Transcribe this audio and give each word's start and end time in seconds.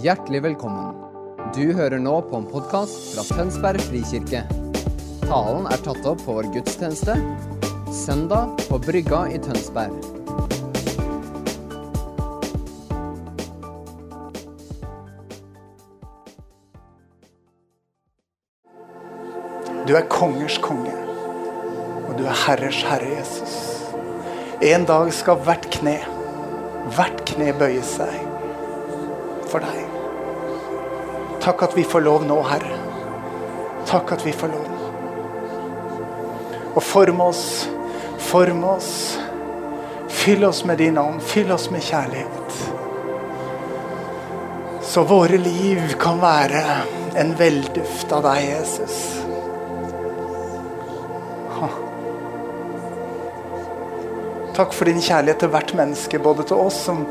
Hjertelig 0.00 0.38
velkommen. 0.40 0.94
Du 1.52 1.74
hører 1.76 2.00
nå 2.00 2.14
på 2.24 2.38
en 2.40 2.46
podkast 2.48 3.10
fra 3.12 3.24
Tønsberg 3.28 3.82
frikirke. 3.90 4.40
Talen 5.26 5.66
er 5.68 5.82
tatt 5.84 6.06
opp 6.08 6.22
på 6.24 6.36
vår 6.38 6.48
gudstjeneste 6.54 7.12
søndag 7.92 8.54
på 8.70 8.78
Brygga 8.86 9.26
i 9.28 9.36
Tønsberg. 9.44 9.92
Du 19.84 19.92
er 19.92 20.08
kongers 20.08 20.56
konge, 20.64 20.96
og 22.08 22.16
du 22.16 22.24
er 22.24 22.44
herrers 22.46 22.80
herre, 22.88 23.12
Jesus. 23.18 23.60
En 24.64 24.88
dag 24.88 25.12
skal 25.12 25.44
hvert 25.44 25.68
kne, 25.76 25.98
hvert 26.96 27.26
kne 27.28 27.52
bøye 27.60 27.84
seg 27.84 28.31
for 29.52 29.64
deg. 29.64 29.82
Takk 31.42 31.66
at 31.66 31.76
vi 31.76 31.84
får 31.84 32.04
lov 32.06 32.24
nå, 32.26 32.38
Herre. 32.46 32.78
Takk 33.88 34.14
at 34.16 34.24
vi 34.26 34.32
får 34.32 34.52
lov. 34.52 34.68
Og 36.72 36.82
form 36.82 37.20
oss, 37.20 37.44
form 38.30 38.64
oss. 38.64 38.92
Fyll 40.22 40.44
oss 40.46 40.62
med 40.64 40.78
din 40.78 40.98
ånd, 40.98 41.20
fyll 41.22 41.52
oss 41.52 41.70
med 41.70 41.82
kjærlighet. 41.82 42.60
Så 44.86 45.02
våre 45.08 45.40
liv 45.40 45.96
kan 46.00 46.20
være 46.22 46.62
en 47.18 47.34
velduft 47.38 48.12
av 48.12 48.22
deg, 48.28 48.44
Jesus. 48.52 49.02
Takk 54.52 54.74
for 54.76 54.84
din 54.84 55.00
kjærlighet 55.00 55.38
til 55.40 55.48
hvert 55.48 55.72
menneske, 55.74 56.18
både 56.18 56.44
til 56.48 56.60
oss 56.60 56.76
som, 56.84 57.06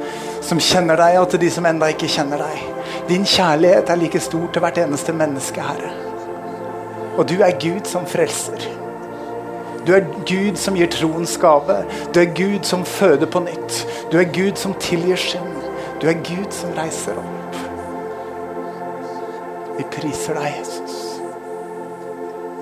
som 0.45 0.59
kjenner 0.61 0.99
deg, 0.99 1.17
og 1.21 1.29
til 1.31 1.41
de 1.41 1.49
som 1.53 1.65
enda 1.65 1.89
ikke 1.89 2.09
kjenner 2.11 2.43
deg. 2.43 2.67
Din 3.09 3.25
kjærlighet 3.25 3.89
er 3.89 3.97
like 3.97 4.21
stor 4.21 4.45
til 4.53 4.61
hvert 4.61 4.77
eneste 4.77 5.13
menneske, 5.13 5.61
Herre. 5.65 5.89
Og 7.17 7.25
du 7.29 7.41
er 7.41 7.57
Gud 7.59 7.89
som 7.89 8.05
frelser. 8.05 8.67
Du 9.87 9.93
er 9.97 10.05
Gud 10.29 10.59
som 10.61 10.77
gir 10.77 10.89
troens 10.93 11.33
gave. 11.41 11.79
Du 12.13 12.19
er 12.21 12.29
Gud 12.37 12.63
som 12.63 12.85
føder 12.85 13.25
på 13.25 13.41
nytt. 13.41 13.81
Du 14.11 14.19
er 14.21 14.29
Gud 14.29 14.55
som 14.61 14.73
tilgir 14.79 15.17
synd. 15.17 15.57
Du 16.01 16.07
er 16.07 16.21
Gud 16.21 16.51
som 16.53 16.69
reiser 16.77 17.17
opp. 17.17 17.57
Vi 19.77 19.87
priser 19.97 20.37
deg, 20.37 20.59
Jesus. 20.59 20.99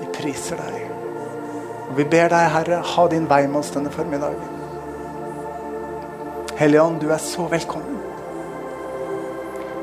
Vi 0.00 0.08
priser 0.16 0.56
deg. 0.56 0.88
Og 1.90 1.98
vi 1.98 2.08
ber 2.08 2.32
deg, 2.32 2.48
Herre, 2.56 2.80
ha 2.94 3.06
din 3.12 3.28
vei 3.28 3.42
med 3.46 3.60
oss 3.60 3.74
denne 3.76 3.92
formiddagen. 3.92 4.59
Hellige 6.60 6.82
Ånd, 6.82 7.00
du 7.00 7.08
er 7.08 7.18
så 7.18 7.46
velkommen. 7.48 7.94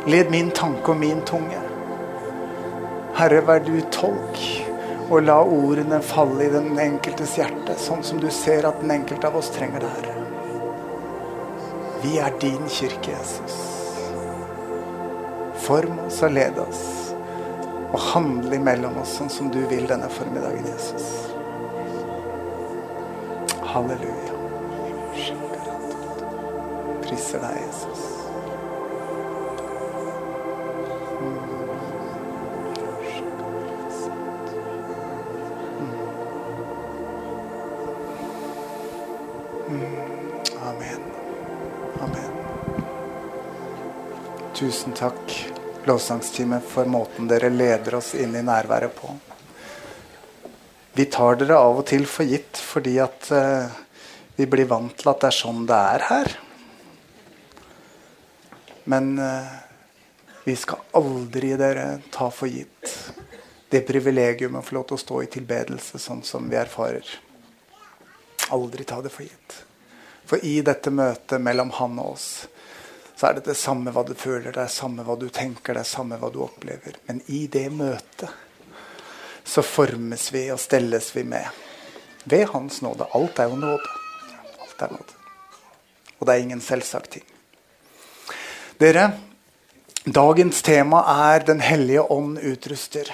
Led 0.06 0.28
min 0.30 0.52
tanke 0.54 0.94
og 0.94 1.00
min 1.02 1.24
tunge. 1.26 1.58
Herre, 3.18 3.40
vær 3.48 3.64
du 3.66 3.80
tolk, 3.90 4.38
og 5.08 5.24
la 5.26 5.40
ordene 5.42 5.98
falle 6.06 6.46
i 6.46 6.52
den 6.54 6.78
enkeltes 6.78 7.34
hjerte, 7.40 7.80
sånn 7.82 8.06
som 8.06 8.22
du 8.22 8.30
ser 8.30 8.70
at 8.70 8.78
den 8.84 8.94
enkelte 8.94 9.26
av 9.26 9.40
oss 9.42 9.50
trenger 9.58 9.82
det, 9.82 9.90
Herre. 9.96 10.14
Vi 12.06 12.14
er 12.22 12.38
din 12.46 12.70
kirke, 12.70 13.18
Jesus. 13.18 13.58
Form 15.66 15.98
oss 16.06 16.22
og 16.22 16.38
led 16.38 16.62
oss, 16.62 16.86
og 17.90 18.00
handle 18.14 18.62
imellom 18.62 19.02
oss 19.02 19.18
sånn 19.18 19.34
som 19.34 19.50
du 19.50 19.64
vil 19.74 19.90
denne 19.90 20.14
formiddagen, 20.14 20.70
Jesus. 20.76 21.10
Halleluja. 23.74 24.27
Priser 27.08 27.40
deg, 27.40 27.60
Jesus. 27.64 28.02
Amen. 40.68 41.06
Amen. 42.04 42.34
Tusen 44.54 44.92
takk, 44.92 45.16
lovsangsteamet, 45.88 46.64
for 46.68 46.92
måten 46.92 47.30
dere 47.32 47.48
leder 47.54 47.96
oss 48.02 48.12
inn 48.20 48.36
i 48.36 48.44
nærværet 48.44 48.92
på. 49.00 49.14
Vi 50.98 51.06
tar 51.14 51.40
dere 51.40 51.56
av 51.62 51.80
og 51.80 51.88
til 51.88 52.04
for 52.10 52.28
gitt 52.28 52.60
fordi 52.60 52.98
at 53.00 53.32
uh, 53.32 53.72
vi 54.36 54.48
blir 54.50 54.68
vant 54.68 54.92
til 54.98 55.14
at 55.14 55.24
det 55.24 55.32
er 55.32 55.40
sånn 55.40 55.64
det 55.70 55.80
er 55.96 56.06
her. 56.10 56.36
Men 58.88 59.20
uh, 59.20 59.56
vi 60.48 60.56
skal 60.56 60.80
aldri 60.96 61.54
dere 61.60 61.98
ta 62.12 62.30
for 62.32 62.48
gitt 62.48 62.94
det 63.70 63.82
privilegium 63.84 64.56
å 64.56 64.64
få 64.64 64.78
lov 64.78 64.86
til 64.88 64.96
å 64.96 65.02
stå 65.02 65.22
i 65.24 65.32
tilbedelse 65.32 66.00
sånn 66.00 66.24
som 66.24 66.48
vi 66.48 66.56
erfarer. 66.56 67.04
Aldri 68.56 68.88
ta 68.88 69.02
det 69.04 69.12
for 69.12 69.28
gitt. 69.28 69.58
For 70.28 70.40
i 70.44 70.62
dette 70.64 70.92
møtet 70.92 71.44
mellom 71.44 71.74
han 71.76 72.00
og 72.00 72.14
oss, 72.14 72.30
så 73.18 73.28
er 73.28 73.38
det 73.38 73.48
det 73.50 73.58
samme 73.60 73.92
hva 73.92 74.06
du 74.08 74.14
føler, 74.16 74.54
det 74.56 74.64
er 74.64 74.72
samme 74.72 75.04
hva 75.04 75.18
du 75.20 75.28
tenker, 75.34 75.76
det 75.76 75.84
er 75.84 75.90
samme 75.90 76.20
hva 76.22 76.32
du 76.32 76.40
opplever. 76.46 77.00
Men 77.10 77.20
i 77.28 77.44
det 77.52 77.68
møtet 77.76 78.32
så 79.48 79.64
formes 79.64 80.30
vi 80.32 80.48
og 80.54 80.60
stelles 80.64 81.10
vi 81.16 81.28
med. 81.28 81.48
Ved 82.24 82.48
Hans 82.54 82.82
nåde. 82.84 83.08
Alt 83.16 83.40
er 83.40 83.52
jo 83.52 83.60
nåde. 83.60 83.96
Alt 84.64 84.84
er 84.84 84.96
nåde. 84.96 85.24
Og 86.20 86.28
det 86.28 86.36
er 86.36 86.44
ingen 86.44 86.64
selvsagt 86.64 87.18
ting. 87.18 87.28
Dere, 88.78 89.08
dagens 90.06 90.60
tema 90.62 91.00
er 91.10 91.42
Den 91.48 91.64
hellige 91.66 92.04
ånd 92.14 92.36
utruster. 92.38 93.10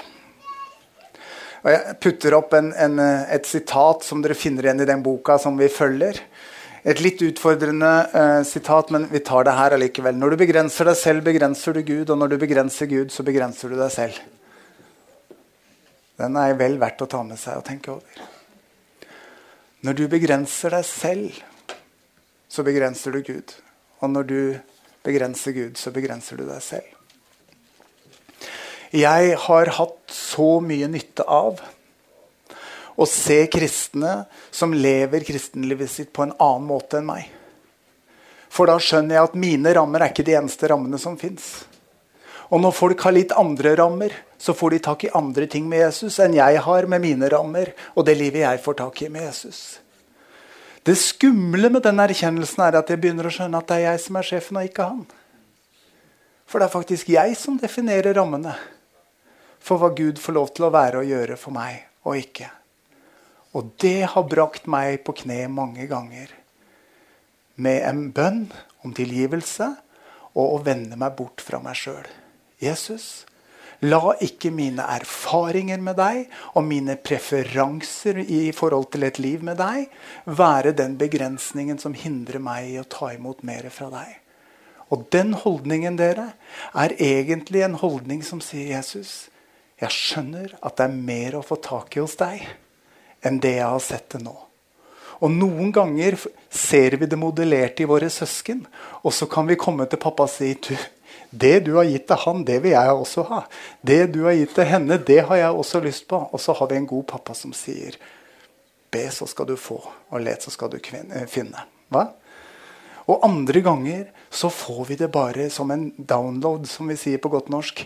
Og 1.63 1.69
Jeg 1.71 1.93
putter 2.03 2.35
opp 2.35 2.51
en, 2.57 2.73
en, 2.75 2.99
et 2.99 3.47
sitat 3.47 4.03
som 4.03 4.19
dere 4.19 4.35
finner 4.35 4.67
igjen 4.67 4.83
i 4.83 4.87
den 4.89 5.03
boka 5.05 5.37
som 5.39 5.55
vi 5.55 5.69
følger. 5.71 6.19
Et 6.83 6.99
litt 6.99 7.23
utfordrende 7.23 7.91
uh, 8.11 8.41
sitat, 8.43 8.91
men 8.91 9.07
vi 9.07 9.21
tar 9.23 9.47
det 9.47 9.53
her 9.55 9.77
allikevel. 9.77 10.19
Når 10.19 10.35
du 10.35 10.41
begrenser 10.41 10.91
deg 10.91 10.99
selv, 10.99 11.23
begrenser 11.29 11.79
du 11.79 11.79
Gud, 11.87 12.11
og 12.11 12.19
når 12.19 12.33
du 12.33 12.37
begrenser 12.43 12.91
Gud, 12.91 13.15
så 13.15 13.23
begrenser 13.23 13.71
du 13.71 13.79
deg 13.79 13.95
selv. 13.95 14.19
Den 16.19 16.35
er 16.43 16.59
vel 16.59 16.75
verdt 16.83 17.07
å 17.07 17.09
ta 17.15 17.23
med 17.23 17.39
seg 17.39 17.63
og 17.63 17.65
tenke 17.71 17.95
over. 17.95 18.27
Når 19.87 19.95
du 19.95 20.05
begrenser 20.11 20.75
deg 20.75 20.83
selv, 20.91 21.39
så 22.51 22.67
begrenser 22.67 23.15
du 23.15 23.23
Gud. 23.31 23.55
Og 24.03 24.11
når 24.11 24.27
du 24.27 24.39
begrenser 25.03 25.51
Gud, 25.55 25.77
så 25.77 25.91
begrenser 25.91 26.39
du 26.39 26.45
deg 26.47 26.61
selv. 26.63 26.89
Jeg 28.93 29.37
har 29.47 29.71
hatt 29.79 30.13
så 30.13 30.59
mye 30.61 30.87
nytte 30.91 31.25
av 31.25 31.61
å 32.93 33.07
se 33.09 33.39
kristne 33.49 34.27
som 34.53 34.73
lever 34.73 35.25
kristenlivet 35.25 35.89
sitt 35.89 36.11
på 36.13 36.27
en 36.27 36.35
annen 36.37 36.67
måte 36.69 36.99
enn 36.99 37.09
meg. 37.09 37.25
For 38.53 38.69
da 38.69 38.77
skjønner 38.77 39.17
jeg 39.17 39.29
at 39.31 39.39
mine 39.39 39.73
rammer 39.73 40.03
er 40.03 40.13
ikke 40.13 40.25
de 40.27 40.37
eneste 40.37 40.69
rammene 40.69 40.99
som 41.01 41.17
fins. 41.17 41.63
Og 42.53 42.61
når 42.61 42.75
folk 42.77 43.01
har 43.01 43.15
litt 43.15 43.33
andre 43.33 43.73
rammer, 43.79 44.13
så 44.37 44.53
får 44.53 44.75
de 44.75 44.83
tak 44.85 45.07
i 45.07 45.13
andre 45.17 45.47
ting 45.49 45.65
med 45.71 45.87
Jesus 45.87 46.19
enn 46.21 46.37
jeg 46.37 46.61
har 46.61 46.85
med 46.85 47.01
mine 47.01 47.29
rammer 47.33 47.73
og 47.95 48.05
det 48.05 48.13
livet 48.19 48.43
jeg 48.45 48.61
får 48.61 48.77
tak 48.83 49.01
i 49.01 49.09
med 49.09 49.25
Jesus. 49.25 49.63
Det 50.83 50.95
skumle 50.99 51.69
med 51.71 51.85
den 51.85 52.01
erkjennelsen 52.03 52.65
er 52.65 52.79
at 52.81 52.89
jeg 52.91 52.99
begynner 52.99 53.29
å 53.29 53.31
skjønne 53.31 53.59
at 53.59 53.69
det 53.69 53.77
er 53.77 53.85
jeg 53.85 54.01
som 54.03 54.17
er 54.19 54.27
sjefen, 54.27 54.59
og 54.59 54.67
ikke 54.67 54.87
han. 54.89 55.03
For 56.43 56.59
det 56.59 56.67
er 56.67 56.73
faktisk 56.73 57.11
jeg 57.13 57.37
som 57.39 57.55
definerer 57.61 58.17
rammene 58.17 58.57
for 59.63 59.79
hva 59.79 59.93
Gud 59.95 60.19
får 60.19 60.35
lov 60.35 60.51
til 60.51 60.67
å 60.67 60.73
være 60.75 60.99
og 60.99 61.07
gjøre 61.07 61.39
for 61.39 61.55
meg 61.55 61.85
og 62.03 62.19
ikke. 62.19 62.49
Og 63.55 63.71
det 63.79 64.09
har 64.11 64.27
brakt 64.27 64.67
meg 64.67 64.99
på 65.07 65.15
kne 65.23 65.45
mange 65.47 65.87
ganger 65.87 66.33
med 67.55 67.85
en 67.87 68.07
bønn 68.11 68.43
om 68.83 68.95
tilgivelse 68.97 69.69
og 70.33 70.55
å 70.57 70.61
vende 70.65 70.97
meg 70.99 71.15
bort 71.15 71.43
fra 71.45 71.61
meg 71.63 71.77
sjøl. 71.79 72.07
Jesus, 72.59 73.23
la 73.83 74.13
ikke 74.23 74.51
mine 74.53 74.85
erfaringer 74.95 75.81
med 75.83 75.97
deg 75.99 76.23
og 76.55 76.65
mine 76.67 76.95
preferanser 76.99 78.21
i 78.23 78.45
forhold 78.55 78.89
til 78.93 79.05
et 79.07 79.19
liv 79.19 79.43
med 79.43 79.59
deg 79.59 79.91
være 80.25 80.75
den 80.77 80.95
begrensningen 80.99 81.81
som 81.81 81.95
hindrer 81.97 82.43
meg 82.43 82.71
i 82.71 82.79
å 82.81 82.87
ta 82.87 83.11
imot 83.13 83.43
mer 83.47 83.67
fra 83.73 83.89
deg. 83.93 84.19
Og 84.93 85.07
den 85.13 85.33
holdningen, 85.33 85.97
dere, 85.97 86.33
er 86.77 86.95
egentlig 87.01 87.63
en 87.65 87.79
holdning 87.81 88.21
som 88.25 88.41
sier 88.43 88.75
Jesus, 88.75 89.27
jeg 89.81 89.91
skjønner 89.91 90.53
at 90.61 90.77
det 90.77 90.85
er 90.85 90.97
mer 91.11 91.39
å 91.39 91.45
få 91.45 91.57
tak 91.63 91.97
i 91.97 92.03
hos 92.03 92.15
deg 92.19 92.43
enn 93.23 93.39
det 93.43 93.57
jeg 93.57 93.69
har 93.69 93.83
sett 93.83 94.09
det 94.13 94.23
nå. 94.23 94.35
Og 95.23 95.31
Noen 95.31 95.71
ganger 95.71 96.17
ser 96.51 96.97
vi 96.99 97.07
det 97.07 97.19
modellert 97.19 97.79
i 97.79 97.87
våre 97.87 98.09
søsken, 98.11 98.65
og 99.03 99.13
så 99.15 99.27
kan 99.31 99.47
vi 99.47 99.59
komme 99.59 99.87
til 99.87 100.01
pappa 100.01 100.27
og 100.27 100.31
si 100.31 100.51
du, 100.59 100.73
det 101.33 101.63
du 101.65 101.71
har 101.79 101.87
gitt 101.89 102.05
til 102.09 102.19
han, 102.23 102.43
det 102.45 102.59
vil 102.61 102.75
jeg 102.75 102.93
også 102.93 103.23
ha. 103.31 103.43
Det 103.81 104.01
du 104.13 104.23
har 104.27 104.35
gitt 104.37 104.53
til 104.53 104.67
henne, 104.69 104.99
det 105.01 105.23
har 105.29 105.39
jeg 105.39 105.61
også 105.63 105.81
lyst 105.81 106.05
på. 106.11 106.19
Og 106.29 106.41
så 106.41 106.53
har 106.59 106.69
vi 106.69 106.77
en 106.77 106.89
god 106.89 107.07
pappa 107.09 107.33
som 107.37 107.55
sier 107.57 107.97
be, 108.93 109.07
så 109.09 109.25
skal 109.25 109.49
du 109.49 109.55
få, 109.57 109.79
og 110.13 110.21
let, 110.21 110.45
så 110.45 110.53
skal 110.53 110.69
du 110.69 110.77
finne. 111.31 111.65
Hva? 111.89 112.11
Og 113.09 113.25
andre 113.25 113.63
ganger 113.65 114.05
så 114.31 114.47
får 114.53 114.85
vi 114.91 114.97
det 115.01 115.09
bare 115.11 115.49
som 115.51 115.71
en 115.73 115.89
download, 115.97 116.67
som 116.69 116.87
vi 116.87 116.97
sier 116.99 117.19
på 117.19 117.31
godt 117.33 117.49
norsk. 117.51 117.83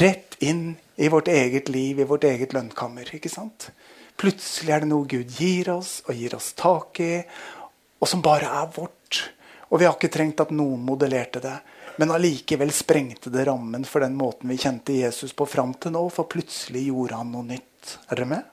Rett 0.00 0.38
inn 0.42 0.74
i 0.96 1.10
vårt 1.12 1.28
eget 1.30 1.68
liv, 1.68 2.00
i 2.00 2.08
vårt 2.08 2.24
eget 2.24 2.56
lønnkammer. 2.56 3.12
ikke 3.14 3.30
sant? 3.30 3.70
Plutselig 4.16 4.72
er 4.72 4.82
det 4.82 4.90
noe 4.90 5.06
Gud 5.06 5.36
gir 5.38 5.70
oss 5.76 6.00
og 6.08 6.16
gir 6.16 6.34
oss 6.34 6.54
tak 6.56 7.00
i, 7.04 7.20
og 8.00 8.08
som 8.08 8.24
bare 8.24 8.48
er 8.62 8.72
vårt. 8.74 9.26
Og 9.70 9.80
vi 9.80 9.86
har 9.86 9.94
ikke 9.94 10.12
trengt 10.12 10.40
at 10.40 10.54
noen 10.54 10.82
modellerte 10.86 11.42
det. 11.44 11.58
Men 11.96 12.12
allikevel 12.12 12.72
sprengte 12.76 13.32
det 13.32 13.46
rammen 13.48 13.86
for 13.88 14.04
den 14.04 14.16
måten 14.18 14.50
vi 14.52 14.58
kjente 14.60 14.98
Jesus 14.98 15.32
på 15.36 15.46
fram 15.48 15.72
til 15.80 15.94
nå, 15.94 16.02
for 16.12 16.28
plutselig 16.28 16.88
gjorde 16.90 17.22
han 17.22 17.32
noe 17.32 17.46
nytt. 17.48 17.96
Er 18.10 18.20
dere 18.20 18.30
med? 18.34 18.52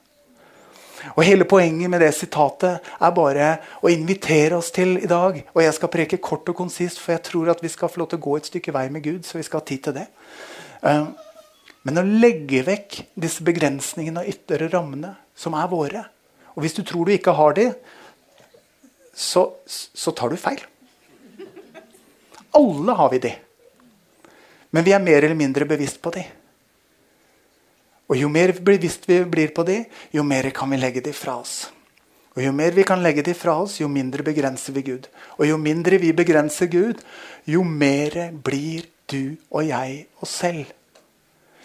Og 1.18 1.26
Hele 1.28 1.44
poenget 1.50 1.92
med 1.92 2.00
det 2.00 2.14
sitatet 2.16 2.80
er 2.96 3.16
bare 3.16 3.50
å 3.84 3.92
invitere 3.92 4.56
oss 4.56 4.72
til 4.72 4.96
i 5.02 5.10
dag. 5.10 5.42
Og 5.52 5.62
jeg 5.66 5.76
skal 5.76 5.92
preke 5.92 6.22
kort 6.24 6.48
og 6.48 6.56
konsist, 6.56 7.02
for 7.02 7.16
jeg 7.16 7.26
tror 7.28 7.52
at 7.52 7.64
vi 7.64 7.72
skal 7.72 7.92
få 7.92 8.04
lov 8.04 8.14
til 8.14 8.22
å 8.22 8.26
gå 8.30 8.38
et 8.40 8.48
stykke 8.48 8.76
vei 8.76 8.88
med 8.94 9.04
Gud. 9.04 9.26
så 9.26 9.38
vi 9.38 9.44
skal 9.44 9.60
ha 9.60 9.68
tid 9.68 9.84
til 9.84 9.98
det. 10.00 10.08
Eh, 10.84 11.06
men 11.84 12.00
å 12.00 12.06
legge 12.08 12.64
vekk 12.64 13.02
disse 13.20 13.44
begrensningene 13.44 14.24
og 14.24 14.32
ytre 14.32 14.72
rammene 14.72 15.18
som 15.36 15.56
er 15.58 15.68
våre 15.68 16.06
Og 16.56 16.62
hvis 16.62 16.76
du 16.78 16.84
tror 16.86 17.06
du 17.06 17.12
ikke 17.12 17.34
har 17.34 17.56
de, 17.58 17.72
så, 19.14 19.50
så 19.66 20.12
tar 20.14 20.30
du 20.30 20.38
feil. 20.38 20.62
Alle 22.54 22.96
har 22.98 23.10
vi 23.10 23.20
de. 23.24 23.34
Men 24.74 24.86
vi 24.86 24.94
er 24.94 25.04
mer 25.04 25.24
eller 25.24 25.38
mindre 25.38 25.66
bevisst 25.70 26.02
på 26.02 26.14
de. 26.14 26.24
Og 28.10 28.18
Jo 28.18 28.30
mer 28.30 28.52
bevisst 28.62 29.08
vi 29.10 29.24
blir 29.26 29.54
på 29.56 29.64
de, 29.66 29.84
jo 30.12 30.24
mer 30.24 30.50
kan 30.54 30.70
vi 30.70 30.78
legge 30.78 31.02
de 31.02 31.14
fra 31.14 31.38
oss. 31.40 31.72
Og 32.36 32.42
Jo 32.44 32.52
mer 32.52 32.72
vi 32.74 32.84
kan 32.84 33.02
legge 33.02 33.24
de 33.26 33.34
fra 33.38 33.56
oss, 33.62 33.80
jo 33.82 33.88
mindre 33.88 34.26
begrenser 34.26 34.74
vi 34.74 34.82
Gud. 34.82 35.08
Og 35.38 35.48
jo 35.48 35.58
mindre 35.58 35.98
vi 36.02 36.12
begrenser 36.14 36.70
Gud, 36.70 37.02
jo 37.46 37.64
mer 37.64 38.32
blir 38.34 38.90
du 39.10 39.36
og 39.52 39.68
jeg 39.68 40.06
oss 40.22 40.40
selv. 40.42 40.66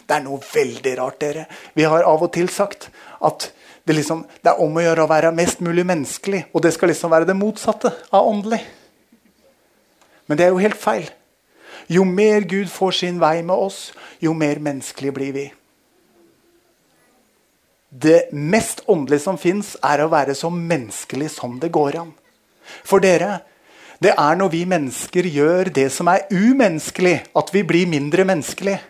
Det 0.08 0.16
er 0.16 0.24
noe 0.24 0.40
veldig 0.40 0.94
rart, 0.98 1.20
dere. 1.20 1.46
Vi 1.76 1.84
har 1.84 2.04
av 2.08 2.22
og 2.24 2.32
til 2.32 2.48
sagt 2.48 2.88
at 3.24 3.50
det, 3.84 3.96
liksom, 3.96 4.24
det 4.44 4.52
er 4.52 4.60
om 4.60 4.76
å 4.76 4.84
gjøre 4.84 5.04
å 5.04 5.10
være 5.10 5.32
mest 5.36 5.60
mulig 5.64 5.84
menneskelig. 5.88 6.46
Og 6.52 6.64
det 6.64 6.74
skal 6.76 6.92
liksom 6.92 7.12
være 7.12 7.28
det 7.28 7.36
motsatte 7.36 7.92
av 8.12 8.28
åndelig. 8.28 8.60
Men 10.28 10.38
det 10.38 10.46
er 10.46 10.52
jo 10.52 10.62
helt 10.62 10.78
feil. 10.78 11.08
Jo 11.88 12.04
mer 12.04 12.44
Gud 12.44 12.68
får 12.68 12.98
sin 13.00 13.20
vei 13.20 13.40
med 13.42 13.56
oss, 13.56 13.92
jo 14.20 14.34
mer 14.36 14.60
menneskelig 14.60 15.12
blir 15.16 15.32
vi. 15.32 15.46
Det 17.88 18.28
mest 18.36 18.82
åndelige 18.86 19.24
som 19.24 19.38
fins, 19.40 19.72
er 19.80 20.04
å 20.04 20.10
være 20.12 20.36
så 20.36 20.50
menneskelig 20.52 21.30
som 21.32 21.56
det 21.60 21.72
går 21.72 21.96
an. 22.02 22.12
For 22.84 23.00
dere, 23.00 23.40
det 24.04 24.12
er 24.12 24.36
når 24.36 24.52
vi 24.52 24.62
mennesker 24.68 25.26
gjør 25.32 25.72
det 25.74 25.88
som 25.94 26.10
er 26.12 26.28
umenneskelig, 26.28 27.16
at 27.32 27.54
vi 27.54 27.64
blir 27.64 27.88
mindre 27.88 28.28
menneskelige. 28.28 28.82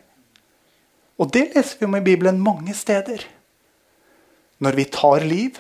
Og 1.19 1.31
det 1.35 1.49
leser 1.55 1.79
vi 1.79 1.87
om 1.87 1.97
i 1.99 2.05
Bibelen 2.05 2.43
mange 2.43 2.75
steder. 2.75 3.23
Når 4.59 4.75
vi 4.75 4.91
tar 4.91 5.23
liv, 5.23 5.59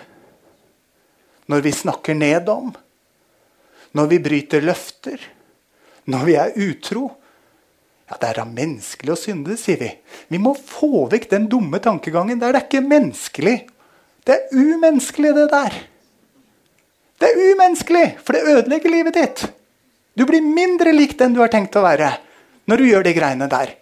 når 1.46 1.62
vi 1.64 1.72
snakker 1.72 2.18
ned 2.18 2.50
om, 2.50 2.74
når 3.94 4.10
vi 4.10 4.18
bryter 4.22 4.66
løfter, 4.66 5.22
når 6.08 6.28
vi 6.28 6.36
er 6.40 6.58
utro, 6.68 7.10
ja, 8.08 8.16
Det 8.16 8.28
er 8.30 8.38
da 8.40 8.44
menneskelig 8.48 9.12
å 9.12 9.20
synde, 9.20 9.54
sier 9.60 9.76
vi. 9.76 9.88
Vi 10.32 10.38
må 10.40 10.54
få 10.56 11.04
vekk 11.12 11.26
den 11.28 11.48
dumme 11.52 11.76
tankegangen. 11.76 12.38
Der 12.40 12.54
det 12.54 12.62
er 12.62 12.64
ikke 12.64 12.80
menneskelig. 12.80 13.56
Det 14.24 14.32
er 14.32 14.54
umenneskelig, 14.56 15.34
det 15.36 15.44
der. 15.52 15.76
Det 17.20 17.28
er 17.28 17.42
umenneskelig, 17.52 18.06
for 18.24 18.32
det 18.32 18.48
ødelegger 18.48 18.94
livet 18.94 19.18
ditt. 19.18 19.44
Du 20.16 20.24
blir 20.24 20.40
mindre 20.40 20.94
lik 20.96 21.18
den 21.18 21.36
du 21.36 21.42
har 21.42 21.52
tenkt 21.52 21.76
å 21.76 21.84
være, 21.84 22.14
når 22.64 22.80
du 22.80 22.88
gjør 22.88 23.04
de 23.04 23.14
greiene 23.18 23.50
der. 23.52 23.74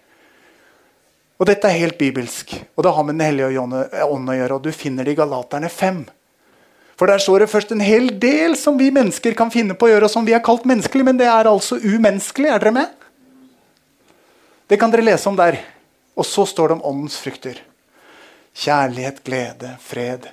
Og 1.37 1.47
dette 1.47 1.69
er 1.69 1.79
helt 1.85 1.99
bibelsk, 1.99 2.51
og 2.75 2.83
det 2.83 2.93
har 2.97 3.05
med 3.07 3.15
Den 3.15 3.25
hellige 3.29 3.61
ånd 3.61 4.29
å 4.29 4.35
gjøre. 4.35 4.53
og 4.55 4.63
Du 4.63 4.71
finner 4.71 5.05
det 5.05 5.13
i 5.15 5.19
Galaterne 5.21 5.69
5. 5.69 6.03
For 6.97 7.09
der 7.09 7.21
står 7.21 7.43
det 7.43 7.51
først 7.51 7.71
en 7.75 7.83
hel 7.83 8.09
del 8.17 8.55
som 8.57 8.77
vi 8.79 8.89
mennesker 8.93 9.35
kan 9.37 9.51
finne 9.53 9.75
på 9.77 9.85
å 9.85 9.91
gjøre, 9.91 10.07
og 10.07 10.13
som 10.13 10.25
vi 10.25 10.33
har 10.33 10.41
kalt 10.45 10.65
menneskelig, 10.65 11.05
men 11.05 11.19
det 11.19 11.27
er 11.29 11.49
altså 11.49 11.77
umenneskelig. 11.77 12.49
Er 12.49 12.63
dere 12.63 12.73
med? 12.73 13.09
Det 14.67 14.79
kan 14.81 14.91
dere 14.91 15.05
lese 15.05 15.29
om 15.29 15.37
der. 15.37 15.59
Og 16.17 16.25
så 16.25 16.47
står 16.49 16.71
det 16.71 16.77
om 16.79 16.87
åndens 16.89 17.19
frukter. 17.21 17.59
Kjærlighet, 18.57 19.21
glede, 19.21 19.75
fred, 19.85 20.25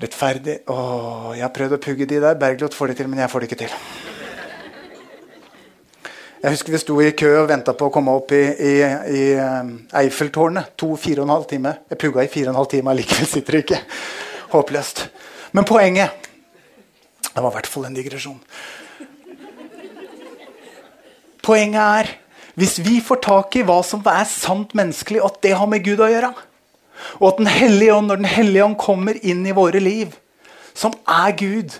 rettferdig 0.00 0.62
Å, 0.72 0.76
Jeg 1.36 1.44
har 1.44 1.52
prøvd 1.52 1.76
å 1.76 1.82
pugge 1.84 2.08
de 2.08 2.22
der. 2.24 2.38
Bergljot 2.40 2.74
får 2.74 2.90
det 2.90 3.02
til, 3.02 3.10
men 3.12 3.20
jeg 3.20 3.28
får 3.30 3.44
det 3.44 3.50
ikke 3.50 3.60
til. 3.66 3.76
Jeg 6.40 6.54
husker 6.54 6.72
vi 6.72 6.80
sto 6.80 6.94
i 7.04 7.12
kø 7.12 7.34
og 7.42 7.50
venta 7.50 7.74
på 7.76 7.90
å 7.90 7.92
komme 7.92 8.14
opp 8.16 8.32
i, 8.32 8.44
i, 8.48 8.74
i 9.12 9.24
um, 9.36 9.74
Eiffeltårnet. 10.00 10.72
To, 10.80 10.94
fire 10.96 11.20
og 11.20 11.28
en 11.28 11.34
halv 11.36 11.44
time. 11.50 11.74
Jeg 11.92 12.00
pugga 12.00 12.24
i 12.24 12.32
fire 12.32 12.48
og 12.48 12.54
en 12.54 12.62
halv 12.62 12.70
time, 12.72 12.94
allikevel 12.94 13.28
sitter 13.28 13.58
det 13.58 13.66
ikke. 13.66 13.82
Håpløst. 14.56 15.10
Men 15.52 15.66
poenget 15.66 16.28
Det 17.30 17.42
var 17.42 17.50
i 17.50 17.54
hvert 17.58 17.70
fall 17.70 17.86
en 17.86 17.94
digresjon. 17.94 18.40
Poenget 21.46 21.80
er 21.80 22.10
hvis 22.58 22.80
vi 22.84 22.98
får 23.00 23.20
tak 23.24 23.56
i 23.56 23.62
hva 23.64 23.78
som 23.86 24.02
er 24.10 24.26
sant 24.28 24.74
menneskelig, 24.76 25.20
og 25.22 25.30
at 25.30 25.38
det 25.46 25.52
har 25.56 25.68
med 25.70 25.84
Gud 25.86 26.02
å 26.02 26.08
gjøre, 26.10 26.32
og 27.20 27.28
at 27.30 27.38
Den 27.38 27.48
hellige 27.48 27.94
ånd, 27.94 28.10
når 28.10 28.20
Den 28.20 28.28
hellige 28.28 28.64
ånd 28.64 28.76
kommer 28.76 29.16
inn 29.24 29.46
i 29.46 29.54
våre 29.56 29.80
liv, 29.80 30.12
som 30.74 30.92
er 31.08 31.32
Gud, 31.38 31.78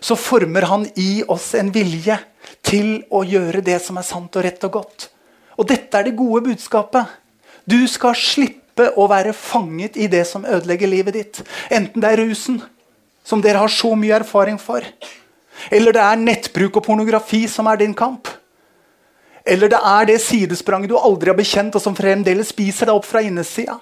så 0.00 0.14
former 0.14 0.68
han 0.68 0.86
i 1.00 1.24
oss 1.26 1.54
en 1.58 1.72
vilje 1.74 2.18
til 2.62 3.02
å 3.10 3.24
gjøre 3.24 3.64
det 3.64 3.80
som 3.82 3.98
er 3.98 4.06
sant 4.06 4.36
og 4.36 4.44
rett 4.44 4.62
og 4.68 4.76
godt. 4.78 5.08
Og 5.58 5.66
dette 5.70 5.98
er 5.98 6.06
det 6.06 6.18
gode 6.18 6.44
budskapet. 6.50 7.08
Du 7.64 7.78
skal 7.88 8.14
slippe 8.18 8.90
å 8.98 9.06
være 9.10 9.32
fanget 9.36 9.96
i 9.96 10.08
det 10.12 10.24
som 10.28 10.44
ødelegger 10.44 10.90
livet 10.90 11.16
ditt. 11.16 11.42
Enten 11.72 12.02
det 12.02 12.10
er 12.10 12.22
rusen, 12.24 12.60
som 13.24 13.40
dere 13.42 13.62
har 13.62 13.72
så 13.72 13.94
mye 13.96 14.18
erfaring 14.20 14.58
for, 14.60 14.84
eller 15.72 15.96
det 15.96 16.02
er 16.02 16.20
nettbruk 16.20 16.76
og 16.76 16.84
pornografi 16.84 17.44
som 17.48 17.68
er 17.70 17.80
din 17.80 17.94
kamp. 17.96 18.28
Eller 19.44 19.68
det 19.68 19.80
er 19.80 20.06
det 20.08 20.20
sidespranget 20.24 20.90
du 20.90 20.96
aldri 20.98 21.30
har 21.30 21.36
bekjent, 21.36 21.74
og 21.76 21.82
som 21.82 21.96
fremdeles 21.96 22.52
spiser 22.52 22.88
deg 22.88 22.96
opp 22.96 23.08
fra 23.08 23.20
innesida. 23.24 23.76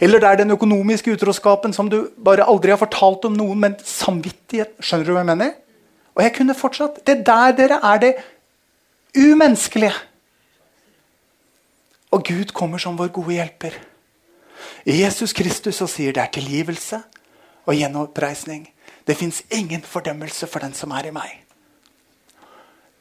Eller 0.00 0.20
det 0.20 0.28
er 0.28 0.40
den 0.40 0.54
økonomiske 0.54 1.12
utroskapen 1.12 1.74
som 1.76 1.90
du 1.92 2.06
bare 2.16 2.46
aldri 2.48 2.72
har 2.72 2.80
fortalt 2.80 3.26
om 3.28 3.36
noen, 3.36 3.60
men 3.60 3.76
samvittighet. 3.84 4.72
Skjønner 4.80 5.04
du 5.04 5.12
hva 5.12 5.24
jeg 5.24 5.30
mener? 5.32 5.52
Og 6.14 6.24
jeg 6.24 6.34
kunne 6.38 6.56
fortsatt. 6.56 7.02
Det 7.04 7.18
er 7.18 7.24
der 7.26 7.56
dere 7.58 7.80
er 7.84 8.00
det 8.00 8.12
umenneskelige. 9.18 9.92
Og 12.14 12.24
Gud 12.24 12.54
kommer 12.54 12.78
som 12.78 12.96
vår 12.96 13.10
gode 13.12 13.36
hjelper. 13.36 13.76
I 14.86 15.02
Jesus 15.02 15.34
Kristus 15.36 15.82
og 15.84 15.90
sier 15.90 16.14
det 16.14 16.22
er 16.22 16.32
tilgivelse 16.32 17.02
og 17.66 17.76
gjenoppreisning. 17.76 18.68
Det 19.04 19.16
fins 19.18 19.42
ingen 19.52 19.82
fordømmelse 19.84 20.48
for 20.48 20.64
den 20.64 20.74
som 20.76 20.92
er 20.96 21.08
i 21.08 21.14
meg. 21.14 21.32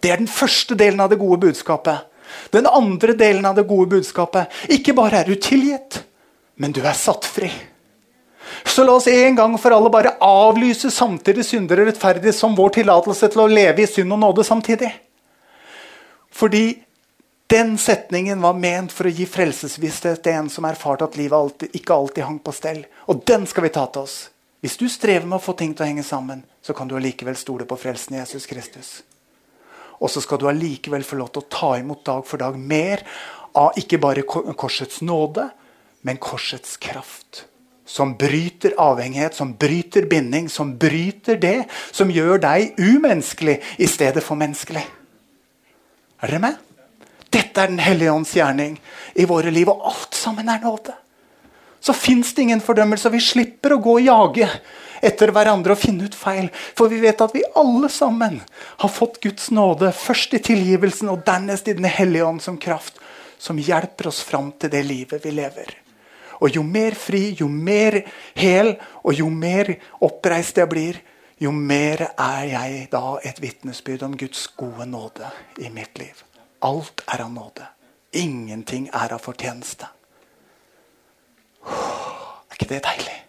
Det 0.03 0.12
er 0.12 0.19
den 0.19 0.27
første 0.27 0.75
delen 0.75 1.00
av 1.00 1.12
det 1.13 1.19
gode 1.22 1.39
budskapet. 1.45 2.10
Den 2.51 2.67
andre 2.67 3.15
delen 3.15 3.45
av 3.45 3.55
det 3.55 3.67
gode 3.67 3.88
budskapet. 3.95 4.51
Ikke 4.69 4.95
bare 4.98 5.22
er 5.22 5.29
du 5.29 5.36
tilgitt, 5.39 6.01
men 6.60 6.75
du 6.75 6.81
er 6.83 6.98
satt 6.98 7.25
fri. 7.25 7.51
Så 8.65 8.83
la 8.83 8.98
oss 8.98 9.07
en 9.07 9.36
gang 9.36 9.55
for 9.60 9.72
alle 9.72 9.91
bare 9.93 10.15
avlyse 10.24 10.91
samtidig 10.91 11.45
syndere 11.48 11.86
rettferdig 11.88 12.33
som 12.36 12.55
vår 12.55 12.75
tillatelse 12.79 13.29
til 13.31 13.45
å 13.45 13.50
leve 13.50 13.83
i 13.83 13.88
synd 13.89 14.13
og 14.13 14.19
nåde 14.19 14.43
samtidig. 14.43 14.91
Fordi 16.33 16.65
den 17.53 17.77
setningen 17.77 18.41
var 18.41 18.57
ment 18.57 18.91
for 18.91 19.07
å 19.07 19.13
gi 19.13 19.27
frelsesvisshet 19.29 20.24
til 20.25 20.39
en 20.39 20.51
som 20.51 20.65
erfarte 20.65 21.05
at 21.05 21.17
livet 21.19 21.38
alltid, 21.38 21.75
ikke 21.77 21.95
alltid 21.95 22.27
hang 22.27 22.39
på 22.43 22.53
stell. 22.55 22.83
Og 23.07 23.24
den 23.27 23.45
skal 23.48 23.67
vi 23.67 23.74
ta 23.75 23.86
til 23.88 24.07
oss. 24.07 24.17
Hvis 24.63 24.77
du 24.79 24.86
strever 24.88 25.27
med 25.27 25.41
å 25.41 25.43
få 25.43 25.58
ting 25.60 25.74
til 25.75 25.84
å 25.84 25.89
henge 25.89 26.05
sammen, 26.08 26.46
så 26.63 26.72
kan 26.72 26.88
du 26.88 26.96
allikevel 26.96 27.36
stole 27.36 27.65
på 27.67 27.75
frelsen 27.75 28.15
i 28.15 28.22
Jesus 28.22 28.46
Kristus. 28.48 28.91
Og 30.00 30.08
så 30.08 30.24
skal 30.24 30.39
du 30.39 30.46
allikevel 30.48 31.03
få 31.03 31.17
lov 31.20 31.34
til 31.34 31.43
å 31.43 31.50
ta 31.51 31.72
imot 31.82 32.05
dag 32.08 32.24
for 32.24 32.39
dag 32.39 32.55
mer 32.55 33.03
av 33.60 33.75
ikke 33.79 34.00
bare 34.00 34.24
korsets 34.24 35.01
nåde, 35.03 35.50
men 36.08 36.15
korsets 36.15 36.77
kraft. 36.79 37.43
Som 37.84 38.15
bryter 38.15 38.77
avhengighet, 38.79 39.36
som 39.36 39.51
bryter 39.60 40.08
binding, 40.08 40.48
som 40.48 40.77
bryter 40.79 41.36
det 41.43 41.65
som 41.91 42.12
gjør 42.12 42.39
deg 42.48 42.79
umenneskelig 42.79 43.60
i 43.84 43.91
stedet 43.91 44.24
for 44.24 44.39
menneskelig. 44.39 44.88
Er 46.24 46.32
dere 46.32 46.43
med? 46.48 46.60
Dette 47.27 47.60
er 47.60 47.67
Den 47.67 47.84
hellige 47.84 48.15
ånds 48.15 48.32
gjerning 48.32 48.79
i 49.20 49.27
våre 49.27 49.51
liv, 49.51 49.67
og 49.67 49.91
alt 49.91 50.15
sammen 50.15 50.48
er 50.48 50.63
nåde. 50.63 50.96
Så 51.84 51.94
fins 51.94 52.32
det 52.34 52.42
ingen 52.42 52.62
fordømmelse, 52.63 53.12
vi 53.12 53.20
slipper 53.20 53.75
å 53.75 53.82
gå 53.84 53.98
og 53.98 54.06
jage 54.06 54.48
etter 55.04 55.34
hverandre 55.36 55.75
og 55.75 55.82
finne 55.82 56.08
ut 56.08 56.16
feil. 56.16 56.48
For 56.78 56.88
vi 56.88 57.02
vet 57.04 57.20
at 57.22 57.34
vi 57.36 57.44
alle 57.60 57.90
sammen 57.92 58.38
har 58.80 58.92
fått 58.92 59.20
Guds 59.24 59.50
nåde, 59.52 59.90
først 59.92 60.38
i 60.38 60.40
tilgivelsen 60.48 61.12
og 61.12 61.25
dernest 61.28 61.68
i 61.68 61.75
Den 61.75 61.90
hellige 61.92 62.25
ånd 62.25 62.42
som 62.42 62.58
kraft, 62.58 63.02
som 63.38 63.60
hjelper 63.60 64.08
oss 64.08 64.22
fram 64.24 64.54
til 64.56 64.72
det 64.72 64.84
livet 64.88 65.25
vi 65.25 65.34
lever. 65.36 65.74
Og 66.40 66.56
jo 66.56 66.63
mer 66.63 66.96
fri, 66.96 67.34
jo 67.40 67.50
mer 67.52 68.00
hel 68.36 68.78
og 69.04 69.20
jo 69.20 69.28
mer 69.30 69.74
oppreist 70.08 70.58
jeg 70.60 70.72
blir, 70.72 71.02
jo 71.44 71.52
mer 71.52 72.06
er 72.13 72.46
jeg 72.48 72.86
da 72.94 73.18
et 73.28 73.42
vitnesbyrd 73.44 74.06
om 74.08 74.16
Guds 74.16 74.46
gode 74.56 74.88
nåde 74.88 75.28
i 75.60 75.68
mitt 75.68 76.00
liv. 76.00 76.24
Alt 76.63 77.04
er 77.12 77.25
av 77.25 77.34
nåde. 77.34 77.68
Ingenting 78.16 78.88
er 78.94 79.18
av 79.18 79.24
fortjeneste. 79.24 79.92
Er 81.67 82.58
ikke 82.58 82.70
det 82.70 82.84
deilig? 82.86 83.20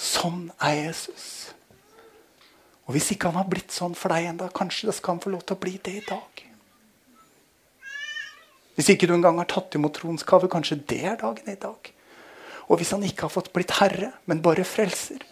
Sånn 0.00 0.46
er 0.58 0.76
Jesus. 0.78 1.26
Og 2.88 2.96
hvis 2.96 3.12
ikke 3.14 3.30
han 3.30 3.38
har 3.38 3.50
blitt 3.50 3.74
sånn 3.74 3.94
for 3.94 4.12
deg 4.12 4.30
ennå, 4.32 4.48
kanskje 4.56 4.88
det 4.88 4.96
skal 4.98 5.14
han 5.14 5.22
få 5.22 5.32
lov 5.34 5.44
til 5.46 5.58
å 5.58 5.62
bli 5.62 5.76
det 5.78 5.92
i 6.00 6.06
dag. 6.06 6.44
Hvis 8.74 8.88
ikke 8.94 9.06
du 9.06 9.14
engang 9.14 9.38
har 9.38 9.48
tatt 9.50 9.76
imot 9.76 9.94
troens 9.98 10.24
gave, 10.26 10.48
kanskje 10.50 10.80
det 10.88 11.02
er 11.06 11.20
dagen 11.20 11.52
i 11.52 11.58
dag. 11.60 11.90
Og 12.70 12.80
hvis 12.80 12.94
han 12.94 13.04
ikke 13.04 13.26
har 13.26 13.34
fått 13.34 13.52
blitt 13.54 13.76
herre, 13.76 14.12
men 14.30 14.42
bare 14.42 14.64
frelser, 14.64 15.22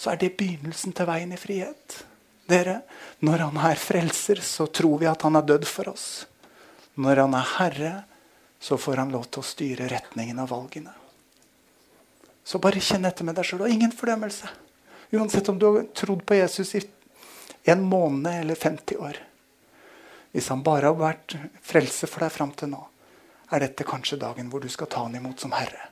så 0.00 0.12
er 0.12 0.20
det 0.20 0.36
begynnelsen 0.38 0.94
til 0.96 1.08
veien 1.08 1.34
i 1.34 1.38
frihet. 1.38 2.00
Dere, 2.50 2.80
når 3.24 3.46
han 3.46 3.60
er 3.70 3.80
frelser, 3.80 4.40
så 4.44 4.66
tror 4.66 4.98
vi 5.02 5.08
at 5.10 5.22
han 5.26 5.38
er 5.38 5.46
dødd 5.46 5.68
for 5.68 5.92
oss. 5.92 6.08
Når 7.00 7.22
han 7.24 7.36
er 7.38 7.52
herre, 7.58 7.92
så 8.64 8.78
får 8.78 8.96
han 8.96 9.10
lov 9.12 9.26
til 9.28 9.42
å 9.42 9.44
styre 9.44 9.86
retningen 9.92 10.38
av 10.40 10.48
valgene. 10.48 10.92
Så 12.44 12.56
bare 12.64 12.80
kjenn 12.80 13.04
etter 13.04 13.26
med 13.28 13.36
deg 13.36 13.44
sjøl, 13.44 13.66
og 13.66 13.72
ingen 13.74 13.92
fordømmelse. 13.92 14.48
Uansett 15.12 15.50
om 15.52 15.58
du 15.60 15.66
har 15.66 15.82
trodd 15.92 16.22
på 16.24 16.38
Jesus 16.38 16.70
i 16.78 16.80
en 17.68 17.82
måned 17.84 18.40
eller 18.40 18.56
50 18.56 19.02
år. 19.04 19.18
Hvis 20.32 20.48
han 20.48 20.64
bare 20.64 20.88
har 20.88 20.96
vært 20.96 21.34
frelse 21.60 22.08
for 22.08 22.24
deg 22.24 22.32
fram 22.32 22.54
til 22.56 22.72
nå, 22.72 22.80
er 23.52 23.66
dette 23.66 23.84
kanskje 23.84 24.16
dagen 24.24 24.48
hvor 24.48 24.64
du 24.64 24.72
skal 24.72 24.88
ta 24.88 25.04
han 25.04 25.20
imot 25.20 25.44
som 25.44 25.52
herre. 25.52 25.90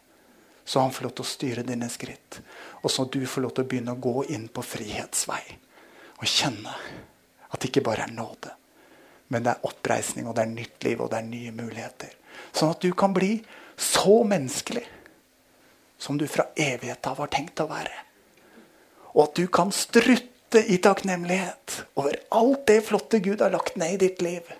Så 0.64 0.80
han 0.80 0.96
får 0.96 1.10
lov 1.10 1.14
til 1.18 1.26
å 1.26 1.32
styre 1.34 1.66
dine 1.68 1.90
skritt. 1.92 2.40
Og 2.80 2.88
så 2.88 3.04
du 3.04 3.20
får 3.28 3.48
lov 3.48 3.52
til 3.52 3.66
å 3.66 3.68
begynne 3.68 3.98
å 3.98 4.00
gå 4.08 4.30
inn 4.32 4.48
på 4.48 4.64
frihetsvei. 4.64 5.42
Og 6.22 6.24
kjenne 6.24 6.72
at 7.52 7.60
det 7.60 7.68
ikke 7.68 7.84
bare 7.84 8.08
er 8.08 8.16
nåde, 8.16 8.56
men 9.28 9.44
det 9.44 9.52
er 9.58 9.68
oppreisning, 9.68 10.24
og 10.24 10.40
det 10.40 10.46
er 10.46 10.56
nytt 10.56 10.88
liv 10.88 11.04
og 11.04 11.12
det 11.12 11.20
er 11.20 11.28
nye 11.28 11.56
muligheter. 11.60 12.18
Sånn 12.50 12.74
at 12.74 12.82
du 12.82 12.90
kan 12.96 13.14
bli 13.14 13.36
så 13.78 14.22
menneskelig 14.26 14.84
som 16.02 16.18
du 16.18 16.26
fra 16.28 16.48
evighet 16.58 17.06
av 17.06 17.20
har 17.22 17.30
tenkt 17.30 17.62
å 17.62 17.68
være. 17.70 17.94
Og 19.14 19.28
at 19.28 19.38
du 19.38 19.46
kan 19.52 19.70
strutte 19.74 20.64
i 20.66 20.80
takknemlighet 20.82 21.78
over 22.00 22.18
alt 22.34 22.66
det 22.66 22.80
flotte 22.88 23.22
Gud 23.22 23.44
har 23.44 23.54
lagt 23.54 23.78
ned 23.78 23.94
i 23.94 24.00
ditt 24.08 24.22
liv. 24.24 24.50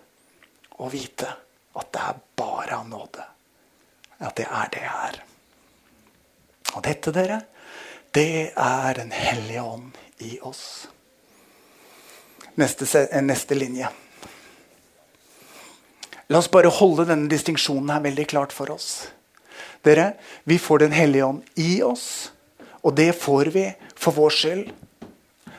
Og 0.79 0.93
vite 0.95 1.29
at 1.75 1.91
det 1.93 2.05
er 2.07 2.21
bare 2.39 2.79
av 2.79 2.89
nåde. 2.89 3.27
At 4.23 4.37
det 4.39 4.47
er 4.47 4.71
det 4.73 4.85
jeg 4.85 4.95
er. 5.09 5.21
Og 6.73 6.85
dette, 6.87 7.13
dere, 7.13 7.41
det 8.15 8.53
er 8.57 8.95
Den 8.95 9.11
hellige 9.13 9.63
ånd 9.63 9.99
i 10.19 10.39
oss. 10.41 10.89
Neste, 12.55 12.87
neste 13.25 13.57
linje. 13.57 13.89
La 16.29 16.39
oss 16.39 16.51
bare 16.51 16.71
holde 16.71 17.07
denne 17.09 17.31
distinksjonen 17.31 17.91
her 17.91 18.05
veldig 18.05 18.27
klart 18.31 18.53
for 18.53 18.71
oss. 18.71 19.09
Dere, 19.83 20.15
Vi 20.45 20.59
får 20.59 20.79
Den 20.79 20.93
hellige 20.93 21.25
ånd 21.25 21.43
i 21.55 21.83
oss, 21.83 22.31
og 22.83 22.95
det 22.97 23.13
får 23.17 23.51
vi 23.51 23.75
for 23.95 24.13
vår 24.13 24.31
skyld. 24.31 24.73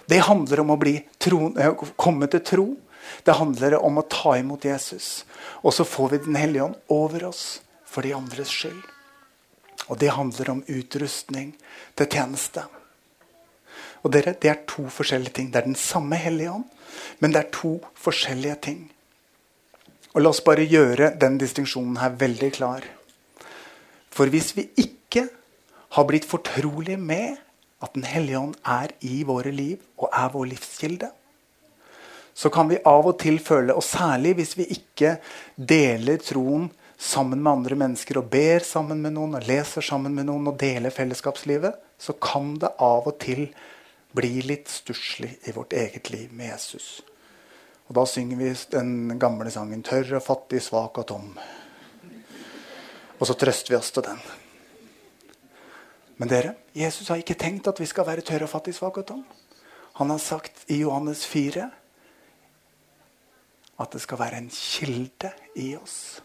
Det 0.08 0.20
handler 0.20 0.60
om 0.60 0.72
å 0.72 1.04
tro, 1.20 1.54
eh, 1.58 1.74
komme 1.96 2.28
til 2.28 2.40
tro. 2.40 2.78
Det 3.24 3.36
handler 3.36 3.84
om 3.84 3.98
å 3.98 4.10
ta 4.10 4.38
imot 4.38 4.66
Jesus. 4.66 5.24
Og 5.64 5.74
så 5.74 5.86
får 5.86 6.10
vi 6.10 6.18
Den 6.18 6.36
hellige 6.36 6.64
ånd 6.64 6.76
over 6.90 7.26
oss 7.26 7.62
for 7.86 8.02
de 8.02 8.14
andres 8.14 8.50
skyld. 8.50 8.84
Og 9.90 10.00
det 10.00 10.12
handler 10.12 10.50
om 10.50 10.64
utrustning 10.68 11.54
til 11.96 12.08
tjeneste. 12.08 12.64
Og 14.04 14.12
dere, 14.12 14.34
Det 14.34 14.50
er 14.50 14.66
to 14.68 14.84
forskjellige 14.84 15.34
ting. 15.34 15.52
Det 15.52 15.62
er 15.62 15.66
den 15.66 15.76
samme 15.76 16.16
Hellige 16.16 16.52
ånd, 16.52 16.66
men 17.20 17.32
det 17.32 17.46
er 17.46 17.52
to 17.52 17.82
forskjellige 17.96 18.62
ting. 18.62 18.92
Og 20.14 20.22
La 20.22 20.30
oss 20.30 20.44
bare 20.46 20.66
gjøre 20.70 21.16
den 21.18 21.40
distinksjonen 21.42 21.98
her 21.98 22.14
veldig 22.22 22.52
klar. 22.54 22.86
For 24.14 24.30
hvis 24.30 24.52
vi 24.58 24.68
ikke 24.78 25.26
har 25.98 26.06
blitt 26.10 26.28
fortrolig 26.30 27.00
med 27.00 27.40
at 27.84 27.94
Den 27.98 28.06
hellige 28.08 28.40
ånd 28.40 28.56
er 28.64 28.94
i 29.04 29.24
våre 29.28 29.52
liv 29.52 29.82
og 29.98 30.08
er 30.14 30.30
vår 30.32 30.46
livskilde, 30.54 31.10
så 32.34 32.50
kan 32.50 32.70
vi 32.70 32.80
av 32.86 33.06
og 33.10 33.18
til 33.20 33.42
føle, 33.44 33.76
og 33.76 33.84
særlig 33.84 34.38
hvis 34.38 34.56
vi 34.58 34.70
ikke 34.72 35.18
deler 35.58 36.18
troen 36.24 36.70
sammen 36.98 37.44
med 37.44 37.52
andre 37.52 37.76
mennesker 37.76 38.22
og 38.22 38.30
ber 38.32 38.64
sammen 38.64 39.04
med 39.04 39.18
noen 39.18 39.36
og 39.36 39.48
leser 39.48 39.84
sammen 39.84 40.16
med 40.16 40.30
noen 40.30 40.48
og 40.48 40.58
deler 40.62 40.96
fellesskapslivet, 40.96 41.76
så 42.00 42.16
kan 42.16 42.56
det 42.64 42.72
av 42.80 43.10
og 43.12 43.20
til 43.22 43.50
bli 44.16 44.40
litt 44.48 44.72
stusslig 44.72 45.36
i 45.44 45.54
vårt 45.56 45.76
eget 45.76 46.10
liv 46.14 46.32
med 46.32 46.54
Jesus. 46.54 47.02
Og 47.94 48.00
da 48.00 48.08
synger 48.10 48.40
vi 48.40 48.48
den 48.74 49.20
gamle 49.22 49.52
sangen 49.54 49.84
'Tørr 49.86 50.16
og 50.18 50.24
fattig, 50.26 50.64
svak 50.66 50.98
og 50.98 51.12
tom'. 51.12 51.36
Og 53.20 53.28
så 53.28 53.36
trøster 53.38 53.70
vi 53.70 53.78
oss 53.78 53.92
til 53.94 54.02
den. 54.02 54.18
Men 56.18 56.30
dere, 56.30 56.56
Jesus 56.74 57.08
har 57.08 57.22
ikke 57.22 57.38
tenkt 57.38 57.68
at 57.68 57.80
vi 57.80 57.86
skal 57.86 58.08
være 58.08 58.26
tørre 58.26 58.48
og 58.48 58.50
fattige, 58.50 58.74
svake 58.74 59.04
og 59.04 59.06
tom. 59.06 59.22
Han 59.94 60.10
har 60.10 60.18
sagt 60.18 60.66
i 60.68 60.80
Johannes 60.82 61.26
4 61.26 61.70
at 63.80 63.94
det 63.94 64.02
skal 64.02 64.20
være 64.20 64.38
en 64.42 64.50
kilde 64.50 65.32
i 65.56 65.76
oss 65.76 66.24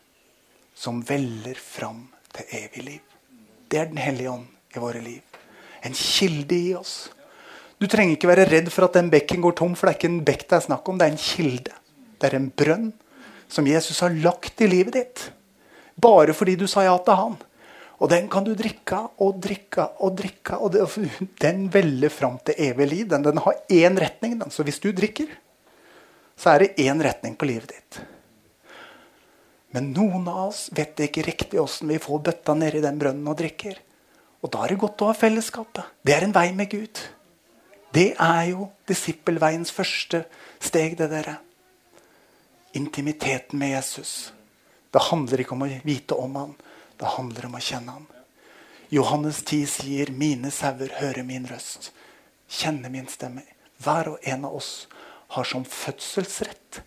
som 0.75 1.05
veller 1.05 1.61
fram 1.61 2.09
til 2.33 2.45
evig 2.63 2.85
liv. 2.85 3.05
Det 3.69 3.79
er 3.79 3.85
Den 3.85 3.99
hellige 3.99 4.31
ånd 4.31 4.47
i 4.75 4.79
våre 4.79 5.01
liv. 5.01 5.21
En 5.85 5.93
kilde 5.93 6.55
i 6.57 6.75
oss. 6.75 7.11
Du 7.79 7.87
trenger 7.87 8.17
ikke 8.17 8.31
være 8.31 8.49
redd 8.51 8.71
for 8.75 8.89
at 8.89 8.97
den 8.99 9.11
bekken 9.13 9.43
går 9.45 9.55
tom, 9.61 9.75
for 9.79 9.87
det 9.87 9.95
er 9.95 9.99
ikke 10.01 10.11
en 10.11 10.23
bekk 10.27 10.47
det 10.49 10.57
er 10.59 10.65
snakk 10.67 10.89
om. 10.91 10.99
Det 10.99 11.07
er 11.07 11.15
en 11.15 11.23
kilde. 11.23 11.77
Det 12.19 12.29
er 12.29 12.39
en 12.39 12.49
brønn 12.51 12.89
som 13.49 13.69
Jesus 13.71 14.01
har 14.03 14.17
lagt 14.25 14.61
i 14.65 14.71
livet 14.71 14.97
ditt. 14.99 15.29
Bare 15.99 16.35
fordi 16.35 16.57
du 16.59 16.67
sa 16.71 16.85
ja 16.87 16.97
til 17.03 17.19
han. 17.19 17.37
Og 17.99 18.11
den 18.11 18.29
kan 18.31 18.45
du 18.47 18.53
drikke 18.59 19.01
og 19.25 19.41
drikke 19.43 19.89
og 20.03 20.15
drikke. 20.19 20.59
Og 20.59 20.75
den 21.43 21.67
veller 21.75 22.13
fram 22.15 22.39
til 22.47 22.59
evig 22.69 22.87
liv. 22.91 23.09
Den, 23.11 23.27
den 23.27 23.43
har 23.43 23.59
én 23.71 23.99
retning. 23.99 24.39
Den. 24.39 24.55
Så 24.55 24.67
hvis 24.67 24.79
du 24.83 24.93
drikker, 24.95 25.31
så 26.39 26.55
er 26.55 26.65
det 26.65 26.87
én 26.87 27.03
retning 27.03 27.35
på 27.39 27.49
livet 27.51 27.75
ditt. 27.75 28.01
Men 29.75 29.91
noen 29.93 30.25
av 30.31 30.49
oss 30.49 30.69
vet 30.75 30.99
ikke 31.05 31.27
riktig 31.27 31.61
åssen 31.61 31.91
vi 31.91 31.99
får 32.01 32.23
bøtta 32.31 32.55
nedi 32.57 32.81
den 32.83 32.99
brønnen 32.99 33.27
og 33.29 33.37
drikker. 33.39 33.77
Og 34.43 34.53
da 34.55 34.63
er 34.65 34.73
det 34.73 34.81
godt 34.81 35.03
å 35.03 35.11
ha 35.11 35.19
fellesskapet. 35.19 35.99
Det 36.07 36.15
er 36.15 36.25
en 36.25 36.35
vei 36.35 36.49
med 36.57 36.71
Gud. 36.71 37.03
Det 37.95 38.13
er 38.21 38.43
jo 38.51 38.69
disippelveiens 38.89 39.73
første 39.73 40.25
steg, 40.61 40.99
det 40.99 41.09
dere. 41.11 41.39
Intimiteten 42.77 43.59
med 43.59 43.73
Jesus. 43.73 44.33
Det 44.93 45.07
handler 45.09 45.43
ikke 45.43 45.57
om 45.57 45.65
å 45.65 45.71
vite 45.85 46.17
om 46.17 46.37
han, 46.37 46.55
det 47.01 47.15
handler 47.17 47.49
om 47.49 47.57
å 47.57 47.63
kjenne 47.65 47.95
han. 47.97 48.07
Johannes 48.93 49.43
10 49.43 49.67
sier, 49.69 50.11
'Mine 50.11 50.51
sauer 50.51 50.93
hører 51.01 51.23
min 51.23 51.47
røst, 51.47 51.93
kjenner 52.49 52.89
min 52.91 53.07
stemme'. 53.07 53.45
Hver 53.79 54.09
og 54.09 54.19
en 54.23 54.45
av 54.45 54.55
oss 54.57 54.89
har 55.29 55.45
som 55.45 55.65
fødselsrett 55.65 56.81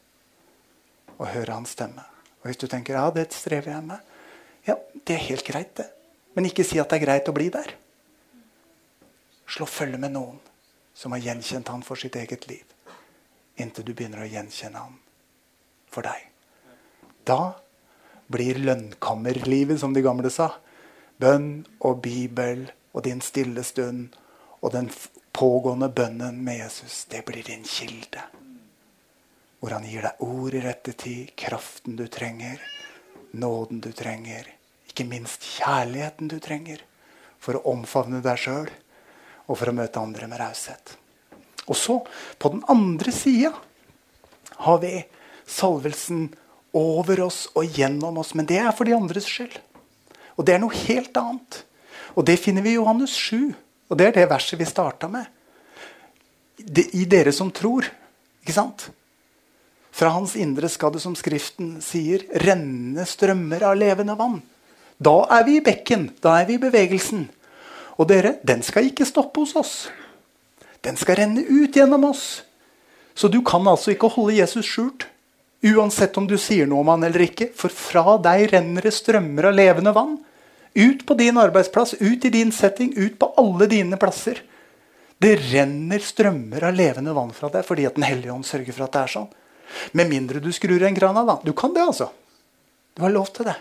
å 1.17 1.25
høre 1.25 1.53
hans 1.53 1.69
stemme. 1.69 2.03
Og 2.41 2.49
Hvis 2.49 2.57
du 2.57 2.67
tenker 2.67 2.93
ja, 2.93 3.09
det 3.11 3.33
strever 3.33 3.71
jeg 3.71 3.83
med, 3.83 3.99
ja, 4.67 4.75
det 5.05 5.15
er 5.15 5.29
helt 5.29 5.45
greit, 5.45 5.75
det. 5.77 5.89
Men 6.33 6.45
ikke 6.45 6.65
si 6.65 6.79
at 6.79 6.89
det 6.89 7.01
er 7.01 7.05
greit 7.05 7.29
å 7.29 7.33
bli 7.33 7.49
der. 7.49 7.75
Slå 9.47 9.65
følge 9.65 9.97
med 9.97 10.11
noen 10.11 10.39
som 10.93 11.11
har 11.15 11.23
gjenkjent 11.23 11.67
han 11.67 11.83
for 11.85 11.99
sitt 11.99 12.15
eget 12.15 12.47
liv, 12.49 12.65
inntil 13.55 13.85
du 13.87 13.93
begynner 13.93 14.23
å 14.23 14.29
gjenkjenne 14.29 14.83
han 14.83 14.97
for 15.91 16.07
deg. 16.07 16.27
Da 17.27 17.53
blir 18.31 18.59
lønnkammerlivet, 18.63 19.79
som 19.79 19.93
de 19.93 20.01
gamle 20.01 20.31
sa. 20.31 20.53
Bønn 21.21 21.65
og 21.85 22.01
Bibel 22.01 22.69
og 22.95 23.03
din 23.05 23.21
stille 23.21 23.63
stund 23.67 24.15
og 24.61 24.71
den 24.73 24.89
pågående 25.35 25.89
bønnen 25.89 26.39
med 26.43 26.61
Jesus, 26.61 27.05
det 27.11 27.25
blir 27.27 27.43
din 27.43 27.63
kilde. 27.67 28.23
Hvor 29.59 29.75
han 29.75 29.85
gir 29.85 30.05
deg 30.05 30.23
ord 30.25 30.55
i 30.57 30.63
rette 30.63 30.93
tid, 30.97 31.33
kraften 31.37 31.97
du 31.99 32.07
trenger, 32.11 32.61
nåden 33.31 33.81
du 33.83 33.91
trenger. 33.93 34.47
Ikke 34.89 35.05
minst 35.07 35.45
kjærligheten 35.57 36.31
du 36.31 36.39
trenger 36.43 36.81
for 37.41 37.57
å 37.57 37.65
omfavne 37.73 38.21
deg 38.25 38.39
sjøl 38.41 38.71
og 39.51 39.59
for 39.59 39.71
å 39.71 39.75
møte 39.75 39.99
andre 39.99 40.29
med 40.31 40.39
raushet. 40.39 40.95
Og 41.67 41.77
så, 41.77 41.97
på 42.39 42.53
den 42.53 42.63
andre 42.71 43.11
sida, 43.13 43.51
har 44.63 44.79
vi 44.81 44.93
salvelsen 45.49 46.29
over 46.77 47.25
oss 47.27 47.43
og 47.57 47.67
gjennom 47.77 48.21
oss. 48.21 48.33
Men 48.37 48.47
det 48.49 48.61
er 48.61 48.71
for 48.75 48.87
de 48.87 48.95
andres 48.95 49.27
skyld. 49.27 49.57
Og 50.39 50.47
det 50.47 50.55
er 50.55 50.63
noe 50.63 50.83
helt 50.87 51.17
annet. 51.19 51.61
Og 52.15 52.25
det 52.27 52.39
finner 52.41 52.63
vi 52.65 52.73
i 52.73 52.79
Johannes 52.79 53.13
7. 53.17 53.51
Og 53.91 53.99
det 53.99 54.07
er 54.07 54.17
det 54.21 54.31
verset 54.31 54.59
vi 54.59 54.69
starta 54.69 55.09
med. 55.11 55.27
I 56.61 57.05
dere 57.09 57.33
som 57.35 57.51
tror. 57.53 57.87
Ikke 58.41 58.55
sant? 58.55 58.87
Fra 59.91 60.13
hans 60.15 60.37
indre 60.39 60.69
skal 60.71 60.93
det, 60.95 61.01
som 61.03 61.17
Skriften 61.19 61.75
sier, 61.83 62.23
renne 62.45 63.03
strømmer 63.07 63.67
av 63.67 63.75
levende 63.75 64.15
vann. 64.15 64.39
Da 65.01 65.17
er 65.35 65.43
vi 65.47 65.57
i 65.59 65.65
bekken. 65.65 66.07
Da 66.23 66.39
er 66.39 66.47
vi 66.47 66.55
i 66.55 66.61
bevegelsen. 66.61 67.27
Og 68.01 68.07
dere, 68.09 68.39
den 68.41 68.63
skal 68.65 68.87
ikke 68.89 69.05
stoppe 69.05 69.43
hos 69.43 69.53
oss. 69.59 69.75
Den 70.81 70.97
skal 70.97 71.19
renne 71.19 71.43
ut 71.45 71.75
gjennom 71.77 72.07
oss. 72.09 72.41
Så 73.13 73.29
du 73.29 73.41
kan 73.45 73.67
altså 73.69 73.93
ikke 73.93 74.09
holde 74.15 74.39
Jesus 74.39 74.65
skjult. 74.65 75.05
Uansett 75.61 76.17
om 76.17 76.25
du 76.25 76.39
sier 76.41 76.65
noe 76.65 76.81
om 76.81 76.89
han 76.89 77.05
eller 77.05 77.27
ikke. 77.27 77.51
For 77.53 77.69
fra 77.69 78.17
deg 78.23 78.47
renner 78.55 78.87
det 78.87 78.95
strømmer 78.97 79.51
av 79.51 79.57
levende 79.59 79.93
vann. 79.93 80.15
Ut 80.73 81.03
på 81.05 81.17
din 81.19 81.37
arbeidsplass, 81.37 81.99
ut 81.99 82.25
i 82.25 82.31
din 82.33 82.53
setting, 82.55 82.95
ut 82.97 83.19
på 83.19 83.29
alle 83.37 83.67
dine 83.69 83.99
plasser. 84.01 84.41
Det 85.21 85.35
renner 85.51 86.01
strømmer 86.01 86.65
av 86.71 86.73
levende 86.73 87.13
vann 87.13 87.33
fra 87.35 87.51
deg 87.53 87.67
fordi 87.67 87.85
at 87.85 87.99
Den 87.99 88.07
hellige 88.07 88.33
ånd 88.33 88.47
sørger 88.47 88.73
for 88.73 88.87
at 88.87 88.95
det 88.95 89.03
er 89.03 89.15
sånn. 89.19 89.29
Med 89.93 90.09
mindre 90.09 90.41
du 90.41 90.49
skrur 90.55 90.81
en 90.83 90.97
kran 90.97 91.19
av. 91.21 91.27
da. 91.27 91.39
Du 91.45 91.53
kan 91.53 91.75
det, 91.75 91.85
altså. 91.85 92.09
Du 92.97 93.05
har 93.05 93.13
lov 93.13 93.29
til 93.35 93.45
det. 93.45 93.59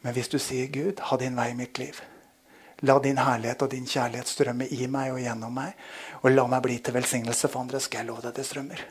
Men 0.00 0.14
hvis 0.14 0.32
du 0.32 0.38
sier, 0.38 0.70
'Gud, 0.70 1.00
ha 1.00 1.16
din 1.16 1.36
vei 1.36 1.50
i 1.50 1.58
mitt 1.58 1.78
liv', 1.78 2.00
la 2.84 2.98
din 3.00 3.16
herlighet 3.16 3.62
og 3.64 3.72
din 3.72 3.86
kjærlighet 3.88 4.28
strømme 4.28 4.68
i 4.68 4.86
meg 4.90 5.14
og 5.14 5.22
gjennom 5.22 5.54
meg, 5.56 5.72
og 6.22 6.32
la 6.34 6.44
meg 6.50 6.64
bli 6.66 6.78
til 6.84 6.96
velsignelse 6.96 7.48
for 7.48 7.64
andre, 7.64 7.80
skal 7.80 8.02
jeg 8.02 8.10
love 8.10 8.24
deg 8.24 8.36
det 8.36 8.44
strømmer. 8.48 8.82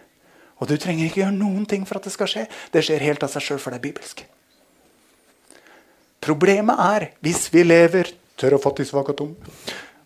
Og 0.64 0.70
du 0.70 0.78
trenger 0.80 1.06
ikke 1.06 1.22
gjøre 1.22 1.36
noen 1.36 1.66
ting 1.70 1.84
for 1.86 2.00
at 2.00 2.08
det 2.08 2.14
skal 2.16 2.30
skje. 2.32 2.46
Det 2.72 2.86
skjer 2.88 3.04
helt 3.04 3.26
av 3.26 3.34
seg 3.34 3.44
sjøl, 3.44 3.60
for 3.62 3.76
det 3.76 3.82
er 3.82 3.88
bibelsk. 3.90 4.24
Problemet 6.26 6.80
er 6.82 7.10
hvis 7.26 7.50
vi 7.54 7.66
lever 7.66 8.14
tørr 8.40 8.56
og 8.58 8.64
fattig, 8.64 8.88
svak 8.90 9.12
og 9.12 9.18
tom, 9.20 9.34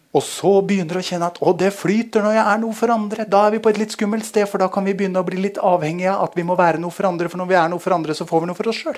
og 0.09 0.23
så 0.25 0.55
begynner 0.65 0.97
å 0.97 1.03
kjenne 1.05 1.27
at 1.29 1.37
å, 1.45 1.53
det 1.53 1.69
flyter 1.77 2.23
når 2.25 2.33
jeg 2.33 2.45
er 2.49 2.61
noe 2.63 2.75
for 2.75 2.91
andre. 2.93 3.27
Da 3.29 3.43
er 3.45 3.53
vi 3.53 3.61
på 3.61 3.69
et 3.69 3.77
litt 3.77 3.93
skummelt 3.93 4.25
sted, 4.25 4.47
for 4.49 4.61
da 4.61 4.65
kan 4.73 4.87
vi 4.87 4.95
begynne 4.97 5.21
å 5.21 5.27
bli 5.27 5.37
litt 5.37 5.59
avhengige 5.61 6.15
av 6.15 6.31
at 6.31 6.37
vi 6.37 6.45
må 6.47 6.57
være 6.57 6.81
noe 6.81 6.93
for 6.93 7.05
andre. 7.11 7.29
For 7.29 7.41
når 7.41 7.51
vi 7.51 7.57
er 7.61 7.69
noe 7.69 7.83
for 7.83 7.93
andre, 7.93 8.15
så 8.17 8.25
får 8.29 8.41
vi 8.41 8.49
noe 8.49 8.57
for 8.57 8.71
oss 8.71 8.81
sjøl. 8.81 8.97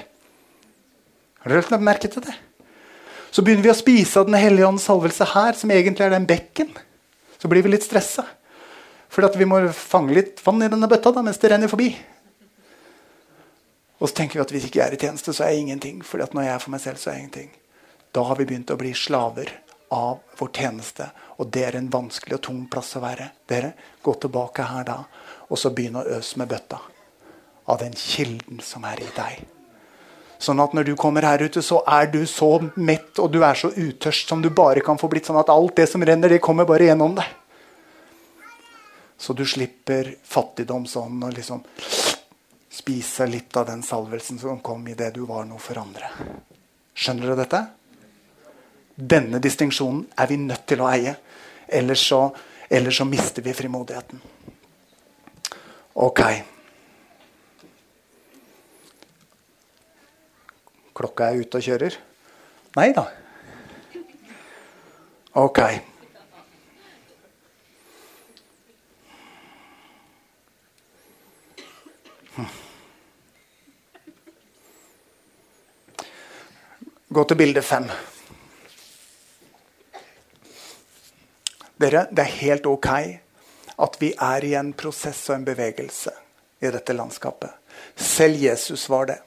Har 1.44 1.52
dere 1.52 1.74
lagt 1.74 1.84
merke 1.84 2.12
til 2.12 2.24
det? 2.24 2.38
Så 3.32 3.44
begynner 3.44 3.64
vi 3.64 3.72
å 3.72 3.78
spise 3.78 4.20
av 4.20 4.28
Den 4.28 4.40
hellige 4.40 4.68
ånds 4.68 4.86
salvelse 4.90 5.26
her, 5.34 5.56
som 5.56 5.72
egentlig 5.72 6.06
er 6.06 6.14
den 6.14 6.28
bekken. 6.28 6.72
Så 7.40 7.48
blir 7.48 7.64
vi 7.64 7.72
litt 7.72 7.88
stressa. 7.88 8.26
Fordi 9.12 9.40
vi 9.40 9.48
må 9.48 9.62
fange 9.76 10.16
litt 10.16 10.40
vann 10.46 10.62
i 10.64 10.70
denne 10.72 10.88
bøtta 10.92 11.14
da, 11.16 11.24
mens 11.24 11.40
det 11.40 11.52
renner 11.52 11.72
forbi. 11.72 11.90
Og 14.02 14.10
så 14.10 14.18
tenker 14.18 14.40
vi 14.40 14.44
at 14.44 14.52
hvis 14.56 14.68
ikke 14.68 14.80
jeg 14.80 14.88
er 14.88 14.98
i 14.98 15.02
tjeneste, 15.02 15.34
så 15.36 15.46
er 15.46 15.54
jeg 15.54 15.66
ingenting. 15.66 16.02
fordi 16.04 16.24
at 16.24 16.34
når 16.34 16.48
jeg 16.48 16.54
er 16.54 16.64
for 16.64 16.76
meg 16.76 16.82
selv, 16.82 16.98
så 17.00 17.10
er 17.10 17.14
jeg 17.14 17.24
ingenting. 17.26 17.52
Da 18.12 18.24
har 18.28 18.36
vi 18.36 18.46
begynt 18.46 18.72
å 18.72 18.80
bli 18.80 18.94
slaver 18.98 19.52
av 19.92 20.20
vår 20.40 20.52
tjeneste. 20.56 21.12
Og 21.38 21.52
det 21.52 21.66
er 21.68 21.78
en 21.78 21.92
vanskelig 21.92 22.40
og 22.40 22.44
tung 22.48 22.66
plass 22.72 22.96
å 22.96 23.04
være. 23.04 23.32
Dere, 23.48 23.74
gå 24.04 24.16
tilbake 24.20 24.68
her 24.68 24.88
da, 24.88 24.98
og 25.48 25.60
så 25.60 25.72
begynn 25.76 26.00
å 26.02 26.08
øse 26.18 26.40
med 26.40 26.52
bøtta. 26.52 26.82
Av 27.68 27.80
den 27.80 27.94
kilden 27.96 28.60
som 28.66 28.84
er 28.90 29.04
i 29.04 29.12
deg. 29.16 29.61
Sånn 30.42 30.62
at 30.64 30.74
når 30.74 30.88
du 30.90 30.96
kommer 30.98 31.26
her 31.28 31.44
ute, 31.46 31.62
så 31.62 31.84
er 31.86 32.08
du 32.10 32.24
så 32.26 32.56
mett 32.82 33.20
og 33.22 33.30
du 33.34 33.44
er 33.46 33.58
så 33.58 33.70
utørst 33.70 34.32
som 34.32 34.42
du 34.42 34.50
bare 34.50 34.82
kan 34.82 34.98
få 34.98 35.10
blitt. 35.12 35.28
Sånn 35.30 35.38
at 35.38 35.52
alt 35.54 35.76
det 35.78 35.86
som 35.92 36.02
renner, 36.02 36.34
det 36.34 36.42
kommer 36.42 36.66
bare 36.66 36.88
gjennom 36.90 37.14
deg. 37.20 37.38
Så 39.22 39.36
du 39.38 39.44
slipper 39.46 40.16
fattigdom 40.26 40.88
sånn 40.90 41.22
og 41.22 41.36
liksom 41.36 41.62
spise 42.72 43.28
litt 43.30 43.54
av 43.60 43.68
den 43.68 43.84
salvelsen 43.86 44.40
som 44.42 44.64
kom 44.66 44.88
i 44.90 44.96
det 44.98 45.12
du 45.14 45.22
var 45.30 45.46
noe 45.46 45.62
for 45.62 45.78
andre. 45.78 46.10
Skjønner 46.98 47.30
dere 47.30 47.44
dette? 47.44 47.62
Denne 48.96 49.42
distinksjonen 49.44 50.08
er 50.18 50.32
vi 50.32 50.40
nødt 50.42 50.66
til 50.70 50.82
å 50.82 50.90
eie. 50.90 51.14
Ellers 51.70 52.08
så, 52.10 52.24
ellers 52.66 52.98
så 52.98 53.06
mister 53.06 53.46
vi 53.46 53.54
frimodigheten. 53.54 54.26
Ok. 56.02 56.24
Klokka 61.02 61.32
er 61.32 61.40
ute 61.42 61.58
og 61.58 61.66
kjører? 61.66 61.96
Nei 62.78 62.92
da. 62.94 63.08
Ok. 65.42 65.62
Gå 77.10 77.24
til 77.26 77.40
bilde 77.42 77.66
fem. 77.66 77.90
Dere, 81.82 82.06
det 82.14 82.22
er 82.22 82.38
helt 82.44 82.70
ok 82.70 82.92
at 83.82 83.98
vi 83.98 84.14
er 84.14 84.46
i 84.46 84.54
en 84.60 84.70
prosess 84.78 85.26
og 85.32 85.40
en 85.40 85.50
bevegelse 85.50 86.14
i 86.62 86.70
dette 86.70 86.94
landskapet. 86.94 87.58
Selv 87.98 88.38
Jesus 88.38 88.86
var 88.94 89.10
det. 89.10 89.20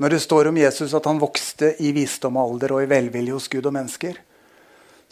Når 0.00 0.14
det 0.14 0.20
står 0.24 0.48
om 0.48 0.56
Jesus 0.56 0.94
at 0.94 1.06
han 1.06 1.20
vokste 1.20 1.74
i 1.84 1.92
visdom 1.92 2.38
og 2.40 2.54
alder 2.54 2.76
og 2.76 2.84
i 2.84 2.90
velvilje 2.90 3.36
hos 3.36 3.48
Gud 3.52 3.66
og 3.68 3.74
mennesker, 3.76 4.16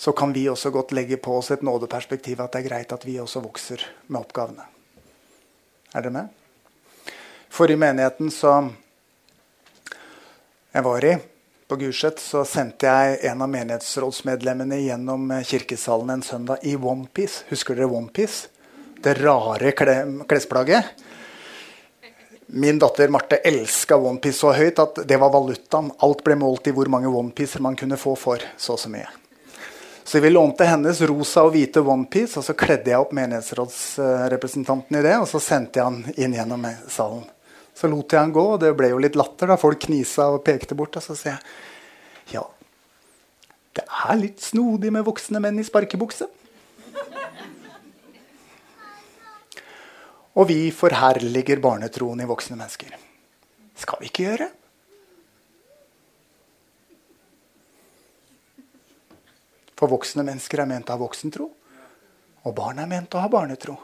så 0.01 0.13
kan 0.17 0.33
vi 0.33 0.47
også 0.49 0.71
godt 0.73 0.95
legge 0.97 1.19
på 1.21 1.35
oss 1.37 1.51
et 1.53 1.65
nådeperspektiv 1.67 2.41
at 2.41 2.55
det 2.55 2.63
er 2.63 2.69
greit 2.71 2.93
at 2.97 3.05
vi 3.05 3.19
også 3.21 3.43
vokser 3.45 3.85
med 4.09 4.23
oppgavene. 4.23 4.65
Er 5.93 6.07
dere 6.07 6.15
med? 6.15 6.31
For 7.51 7.69
i 7.71 7.77
menigheten 7.77 8.31
som 8.33 8.71
jeg 10.71 10.87
var 10.87 11.05
i, 11.05 11.17
på 11.69 11.77
Gulset 11.77 12.23
så 12.23 12.45
sendte 12.47 12.89
jeg 12.89 13.19
en 13.29 13.43
av 13.45 13.51
menighetsrådsmedlemmene 13.51 14.81
gjennom 14.81 15.29
eh, 15.35 15.45
kirkesalen 15.47 16.15
en 16.15 16.25
søndag 16.25 16.65
i 16.67 16.77
Onepiece. 16.77 17.45
Husker 17.51 17.77
dere 17.77 17.91
Onepiece? 17.91 18.49
Det 19.03 19.17
rare 19.21 19.73
klesplagget. 19.75 20.91
Min 22.53 22.79
datter 22.79 23.09
Marte 23.09 23.37
elska 23.37 23.97
Onepiece 23.97 24.41
så 24.43 24.53
høyt 24.53 24.79
at 24.83 25.03
det 25.07 25.17
var 25.23 25.31
valutaen. 25.31 25.93
Alt 26.03 26.25
ble 26.27 26.35
målt 26.41 26.67
i 26.67 26.73
hvor 26.75 26.89
mange 26.91 27.07
Onepiecer 27.07 27.63
man 27.63 27.77
kunne 27.79 27.99
få 28.01 28.17
for 28.19 28.43
så 28.59 28.75
og 28.75 28.81
så 28.83 28.91
mye. 28.91 29.07
Så 30.11 30.19
vi 30.19 30.33
lånte 30.33 30.67
hennes 30.67 30.99
rosa 31.07 31.45
og 31.47 31.53
hvite 31.55 31.85
onepiece, 31.87 32.41
og 32.41 32.43
så 32.43 32.57
kledde 32.59 32.91
jeg 32.91 32.99
opp 32.99 33.13
menighetsrådsrepresentanten 33.15 34.99
i 34.99 35.03
det, 35.07 35.13
og 35.23 35.29
så 35.31 35.39
sendte 35.39 35.79
jeg 35.79 35.87
han 35.87 36.01
inn 36.19 36.35
gjennom 36.35 36.67
salen. 36.91 37.23
Så 37.79 37.87
lot 37.87 38.11
jeg 38.11 38.19
han 38.19 38.35
gå, 38.35 38.43
og 38.57 38.59
det 38.65 38.73
ble 38.75 38.91
jo 38.91 38.99
litt 38.99 39.15
latter. 39.15 39.53
da 39.53 39.59
Folk 39.61 39.79
knisa 39.87 40.27
og 40.35 40.43
pekte 40.43 40.75
bort. 40.75 40.99
Og 40.99 41.05
så 41.05 41.15
sier 41.15 41.37
jeg 41.37 42.35
ja, 42.35 42.43
det 43.79 43.87
er 43.87 44.19
litt 44.19 44.43
snodig 44.43 44.91
med 44.91 45.07
voksne 45.07 45.39
menn 45.43 45.63
i 45.63 45.67
sparkebukse. 45.67 46.27
Og 50.39 50.47
vi 50.49 50.71
forherliger 50.75 51.59
barnetroen 51.63 52.23
i 52.23 52.29
voksne 52.29 52.59
mennesker. 52.59 52.95
Skal 53.81 54.03
vi 54.03 54.11
ikke 54.11 54.27
gjøre? 54.29 54.49
For 59.81 59.89
voksne 59.89 60.23
mennesker 60.27 60.61
er 60.61 60.69
ment 60.69 60.91
å 60.93 60.99
ha 60.99 61.01
voksentro, 61.01 61.47
og 62.45 62.55
barn 62.57 62.83
er 62.83 62.89
ment 62.91 63.15
å 63.17 63.23
ha 63.25 63.31
barnetro. 63.33 63.79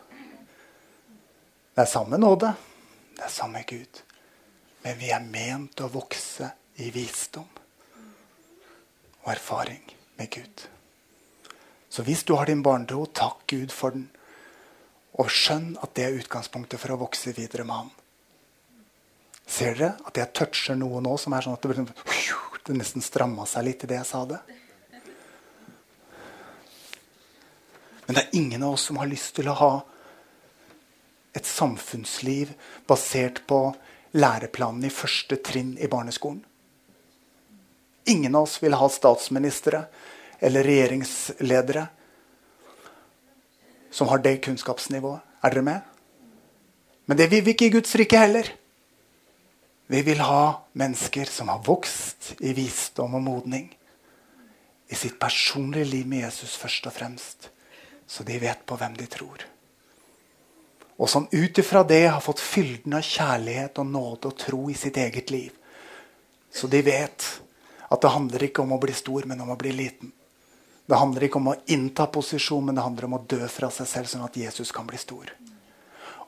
Det 1.73 1.83
er 1.83 1.89
samme 1.89 2.21
nåde. 2.21 2.53
Det 3.17 3.25
er 3.25 3.33
samme 3.33 3.63
Gud. 3.69 4.03
Men 4.85 4.99
vi 5.01 5.11
er 5.13 5.25
ment 5.25 5.81
å 5.81 5.89
vokse 5.93 6.51
i 6.85 6.91
visdom 6.93 7.49
og 9.25 9.31
erfaring 9.33 9.83
med 10.21 10.31
Gud. 10.31 10.67
Så 11.89 12.05
hvis 12.05 12.25
du 12.29 12.35
har 12.37 12.47
din 12.47 12.63
barnetro, 12.63 13.07
takk 13.09 13.47
Gud 13.49 13.73
for 13.73 13.97
den. 13.97 14.11
Og 15.17 15.31
skjønn 15.33 15.77
at 15.81 15.95
det 15.97 16.05
er 16.05 16.19
utgangspunktet 16.19 16.81
for 16.81 16.93
å 16.93 17.01
vokse 17.01 17.33
videre 17.37 17.65
med 17.65 17.81
Han. 17.81 17.91
Ser 19.47 19.79
dere 19.79 19.95
at 20.05 20.19
jeg 20.19 20.35
toucher 20.35 20.77
noe 20.79 21.01
nå 21.01 21.15
som 21.23 21.37
er 21.37 21.47
sånn 21.47 21.57
at 21.57 21.67
det, 21.67 21.87
det 22.67 22.77
nesten 22.77 23.05
stramma 23.05 23.47
seg 23.49 23.69
litt 23.69 23.85
i 23.87 23.91
det 23.91 24.01
jeg 24.01 24.11
sa 24.11 24.25
det? 24.29 24.41
Men 28.07 28.19
det 28.19 28.23
er 28.23 28.39
ingen 28.39 28.63
av 28.63 28.77
oss 28.77 28.87
som 28.87 28.99
har 29.01 29.11
lyst 29.11 29.35
til 29.39 29.49
å 29.51 29.57
ha 29.59 29.73
et 31.37 31.47
samfunnsliv 31.47 32.53
basert 32.89 33.43
på 33.51 33.61
læreplanen 34.17 34.87
i 34.87 34.93
første 34.95 35.39
trinn 35.45 35.75
i 35.79 35.89
barneskolen. 35.91 36.45
Ingen 38.07 38.37
av 38.39 38.47
oss 38.47 38.61
vil 38.63 38.77
ha 38.79 38.89
statsministre 38.89 39.83
eller 40.39 40.65
regjeringsledere 40.65 41.87
som 43.91 44.09
har 44.09 44.23
det 44.25 44.41
kunnskapsnivået. 44.45 45.21
Er 45.43 45.55
dere 45.55 45.63
med? 45.63 45.81
Men 47.07 47.19
det 47.19 47.31
vil 47.31 47.45
vi 47.45 47.55
ikke 47.55 47.69
i 47.69 47.75
Guds 47.75 47.95
rike 47.95 48.19
heller. 48.19 48.49
Vi 49.87 50.03
vil 50.03 50.23
ha 50.27 50.63
mennesker 50.75 51.31
som 51.31 51.49
har 51.53 51.63
vokst 51.63 52.35
i 52.41 52.53
visdom 52.57 53.15
og 53.15 53.23
modning. 53.23 53.69
I 54.91 54.95
sitt 54.95 55.19
personlige 55.21 55.85
liv 55.85 56.07
med 56.07 56.27
Jesus 56.27 56.57
først 56.59 56.87
og 56.87 56.93
fremst. 56.93 57.51
Så 58.07 58.27
de 58.27 58.41
vet 58.41 58.67
på 58.67 58.79
hvem 58.79 58.97
de 58.99 59.07
tror 59.11 59.47
og 60.97 61.11
som 61.11 61.29
ut 61.33 61.59
ifra 61.59 61.83
det 61.85 62.07
har 62.09 62.21
fått 62.25 62.41
fylden 62.41 62.97
av 62.97 63.05
kjærlighet 63.05 63.79
og 63.83 63.89
nåde 63.91 64.31
og 64.31 64.39
tro 64.41 64.63
i 64.73 64.77
sitt 64.77 64.97
eget 64.97 65.31
liv. 65.31 65.51
Så 66.53 66.71
de 66.73 66.81
vet 66.85 67.27
at 67.87 68.03
det 68.03 68.13
handler 68.13 68.47
ikke 68.49 68.65
om 68.65 68.73
å 68.73 68.81
bli 68.81 68.95
stor, 68.97 69.27
men 69.29 69.43
om 69.45 69.53
å 69.53 69.59
bli 69.61 69.75
liten. 69.77 70.13
Det 70.87 70.99
handler 71.01 71.27
ikke 71.27 71.41
om 71.41 71.51
å 71.51 71.57
innta 71.75 72.07
posisjon, 72.07 72.65
men 72.69 72.79
det 72.79 72.85
handler 72.85 73.09
om 73.09 73.17
å 73.19 73.25
dø 73.27 73.43
fra 73.51 73.71
seg 73.75 73.89
selv, 73.91 74.11
sånn 74.11 74.27
at 74.27 74.39
Jesus 74.39 74.71
kan 74.75 74.87
bli 74.87 74.99
stor. 75.01 75.33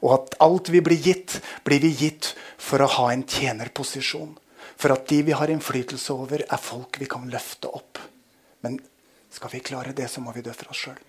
Og 0.02 0.12
at 0.14 0.34
alt 0.42 0.70
vi 0.74 0.82
blir 0.82 0.98
gitt, 1.02 1.38
blir 1.66 1.82
vi 1.82 1.92
gitt 1.94 2.32
for 2.58 2.82
å 2.82 2.90
ha 2.98 3.08
en 3.12 3.22
tjenerposisjon. 3.26 4.34
For 4.78 4.94
at 4.94 5.06
de 5.10 5.22
vi 5.26 5.34
har 5.34 5.50
innflytelse 5.50 6.14
over, 6.14 6.42
er 6.42 6.62
folk 6.62 6.98
vi 7.00 7.06
kan 7.10 7.26
løfte 7.30 7.70
opp. 7.70 8.02
Men 8.62 8.78
skal 9.30 9.54
vi 9.54 9.62
klare 9.62 9.94
det, 9.94 10.10
så 10.10 10.22
må 10.22 10.34
vi 10.34 10.42
dø 10.42 10.54
for 10.54 10.74
oss 10.74 10.84
sjøl. 10.86 11.00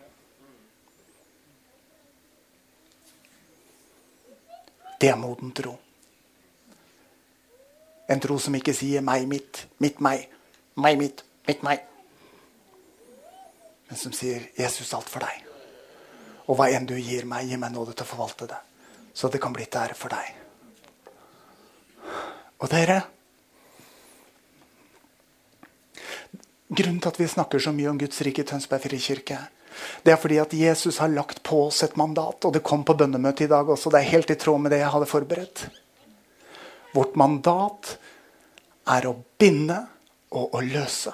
Det 5.00 5.10
er 5.10 5.18
moden 5.18 5.54
tro. 5.56 5.78
En 8.10 8.20
tro 8.20 8.40
som 8.42 8.56
ikke 8.58 8.74
sier 8.74 9.02
'meg, 9.02 9.28
mitt, 9.28 9.66
mitt, 9.80 10.02
meg', 10.02 10.28
'meg, 10.76 10.98
mitt, 10.98 11.24
mitt, 11.48 11.62
meg'. 11.62 11.89
Men 13.90 13.98
som 13.98 14.14
sier 14.14 14.50
'Jesus, 14.56 14.94
alt 14.94 15.10
for 15.10 15.20
deg'. 15.20 15.46
Og 16.48 16.58
hva 16.58 16.70
enn 16.70 16.86
du 16.86 16.96
gir 16.96 17.26
meg, 17.26 17.50
gi 17.50 17.58
meg 17.58 17.72
nåde 17.72 17.94
til 17.94 18.06
å 18.06 18.10
forvalte 18.10 18.48
det. 18.48 18.58
Så 19.14 19.30
det 19.30 19.42
kan 19.42 19.54
bli 19.54 19.66
til 19.66 19.82
ære 19.82 19.96
for 19.96 20.10
deg. 20.10 20.36
Og 22.60 22.70
dere 22.70 23.04
Grunnen 26.70 27.00
til 27.02 27.10
at 27.10 27.20
vi 27.20 27.28
snakker 27.28 27.60
så 27.60 27.72
mye 27.74 27.90
om 27.90 27.98
Guds 27.98 28.22
rike 28.22 28.44
i 28.44 28.46
Tønsberg 28.46 28.84
frikirke, 28.84 29.40
det 30.04 30.14
er 30.14 30.20
fordi 30.22 30.38
at 30.38 30.54
Jesus 30.54 31.00
har 31.02 31.10
lagt 31.10 31.42
på 31.44 31.64
oss 31.68 31.84
et 31.84 31.96
mandat. 31.98 32.46
Og 32.46 32.54
det 32.54 32.64
kom 32.66 32.84
på 32.86 32.94
bønnemøtet 32.94 33.48
i 33.48 33.52
dag 33.52 33.70
også. 33.70 33.90
Det 33.90 34.02
er 34.02 34.12
helt 34.14 34.30
i 34.30 34.38
tråd 34.40 34.62
med 34.62 34.72
det 34.74 34.82
jeg 34.84 34.92
hadde 34.94 35.10
forberedt. 35.10 35.64
Vårt 36.94 37.18
mandat 37.20 37.96
er 38.90 39.08
å 39.10 39.18
binde 39.40 39.80
og 40.36 40.56
å 40.58 40.62
løse. 40.66 41.14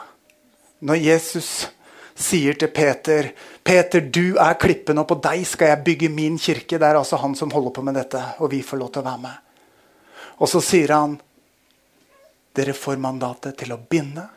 Når 0.86 1.02
Jesus 1.02 1.50
sier 2.16 2.56
til 2.60 2.72
Peter 2.72 3.34
Peter, 3.66 4.02
du 4.02 4.38
er 4.38 4.60
klippen, 4.62 5.00
og 5.02 5.08
på 5.10 5.16
deg 5.26 5.42
skal 5.50 5.72
jeg 5.72 5.84
bygge 5.88 6.10
min 6.14 6.36
kirke. 6.38 6.78
Det 6.78 6.86
er 6.86 7.00
altså 7.00 7.18
han 7.18 7.34
som 7.34 7.50
holder 7.50 7.74
på 7.74 7.82
med 7.82 7.96
dette, 7.98 8.20
og 8.38 8.52
vi 8.52 8.60
får 8.62 8.78
lov 8.78 8.92
til 8.94 9.02
å 9.02 9.08
være 9.08 9.22
med. 9.24 9.40
Og 10.38 10.52
så 10.52 10.62
sier 10.62 10.94
han 10.94 11.16
dere 12.56 12.76
får 12.78 13.02
mandatet 13.02 13.58
til 13.58 13.74
å 13.74 13.80
binde 13.82 14.28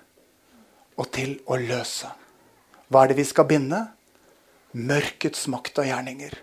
og 0.97 1.11
til 1.13 1.37
å 1.45 1.59
løse. 1.61 2.09
Hva 2.89 3.05
er 3.05 3.13
det 3.13 3.19
vi 3.21 3.27
skal 3.29 3.47
binde? 3.51 3.83
Mørkets 4.73 5.45
makt 5.53 5.83
og 5.83 5.91
gjerninger. 5.91 6.41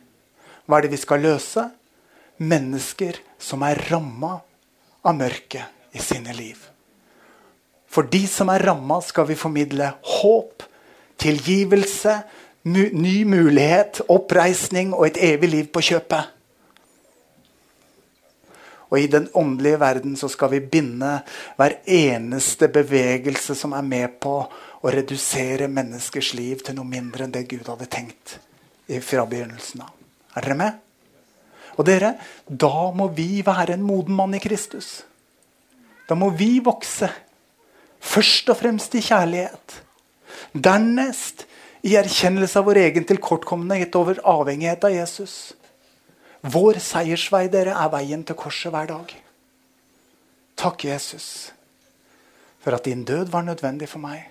Hva 0.70 0.78
er 0.78 0.86
det 0.86 0.94
vi 0.94 1.02
skal 1.02 1.26
løse? 1.26 1.66
Mennesker 2.46 3.18
som 3.42 3.66
er 3.66 3.82
ramma 3.90 4.38
av 5.02 5.18
mørket 5.18 5.98
i 5.98 6.06
sine 6.06 6.38
liv. 6.38 6.62
For 7.90 8.06
de 8.14 8.28
som 8.30 8.54
er 8.54 8.62
ramma, 8.70 9.02
skal 9.02 9.26
vi 9.26 9.40
formidle 9.40 9.90
håp, 10.20 10.70
tilgivelse, 11.22 12.20
ny 12.66 13.18
mulighet, 13.30 14.02
oppreisning 14.10 14.94
og 14.94 15.08
et 15.08 15.20
evig 15.22 15.50
liv 15.50 15.68
på 15.74 15.84
kjøpet. 15.86 16.32
Og 18.90 19.00
i 19.02 19.08
den 19.12 19.28
åndelige 19.34 19.80
verden 19.82 20.16
så 20.18 20.30
skal 20.32 20.52
vi 20.54 20.60
binde 20.60 21.18
hver 21.58 21.80
eneste 21.86 22.70
bevegelse 22.72 23.56
som 23.58 23.74
er 23.74 23.86
med 23.86 24.18
på 24.22 24.38
å 24.46 24.94
redusere 24.94 25.68
menneskers 25.72 26.34
liv 26.38 26.62
til 26.64 26.78
noe 26.78 26.88
mindre 26.88 27.26
enn 27.26 27.34
det 27.34 27.48
Gud 27.50 27.68
hadde 27.68 27.90
tenkt 27.92 28.38
fra 29.02 29.26
begynnelsen 29.26 29.82
av. 29.82 29.94
Er 30.38 30.46
dere 30.46 30.60
med? 30.60 30.82
Og 31.76 31.88
dere, 31.88 32.14
da 32.48 32.92
må 32.96 33.10
vi 33.12 33.42
være 33.46 33.76
en 33.76 33.84
moden 33.84 34.16
mann 34.16 34.36
i 34.38 34.44
Kristus. 34.44 35.02
Da 36.08 36.16
må 36.16 36.30
vi 36.38 36.60
vokse. 36.64 37.10
Først 38.06 38.52
og 38.54 38.60
fremst 38.62 38.96
i 38.96 39.04
kjærlighet. 39.04 39.82
Dernest 40.54 41.46
i 41.86 41.94
erkjennelse 42.00 42.60
av 42.60 42.66
vår 42.70 42.82
egen 42.88 43.06
tilkortkommenhet 43.06 43.96
over 44.00 44.20
avhengighet 44.26 44.88
av 44.88 44.94
Jesus. 44.96 45.54
Vår 46.42 46.80
seiersvei 46.82 47.46
dere, 47.54 47.76
er 47.78 47.92
veien 47.94 48.24
til 48.26 48.38
korset 48.38 48.74
hver 48.74 48.90
dag. 48.90 49.14
Takk, 50.56 50.86
Jesus, 50.88 51.52
for 52.64 52.78
at 52.78 52.88
din 52.88 53.04
død 53.06 53.30
var 53.34 53.46
nødvendig 53.46 53.90
for 53.92 54.02
meg, 54.02 54.24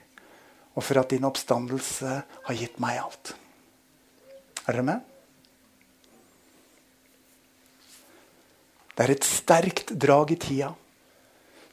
og 0.75 0.83
for 0.83 0.99
at 0.99 1.11
din 1.13 1.27
oppstandelse 1.27 2.15
har 2.49 2.59
gitt 2.59 2.81
meg 2.83 3.03
alt. 3.03 3.35
Er 4.65 4.73
dere 4.73 4.87
med? 4.89 5.11
Det 8.95 9.05
er 9.05 9.13
et 9.15 9.27
sterkt 9.27 9.93
drag 10.01 10.31
i 10.31 10.39
tida 10.39 10.73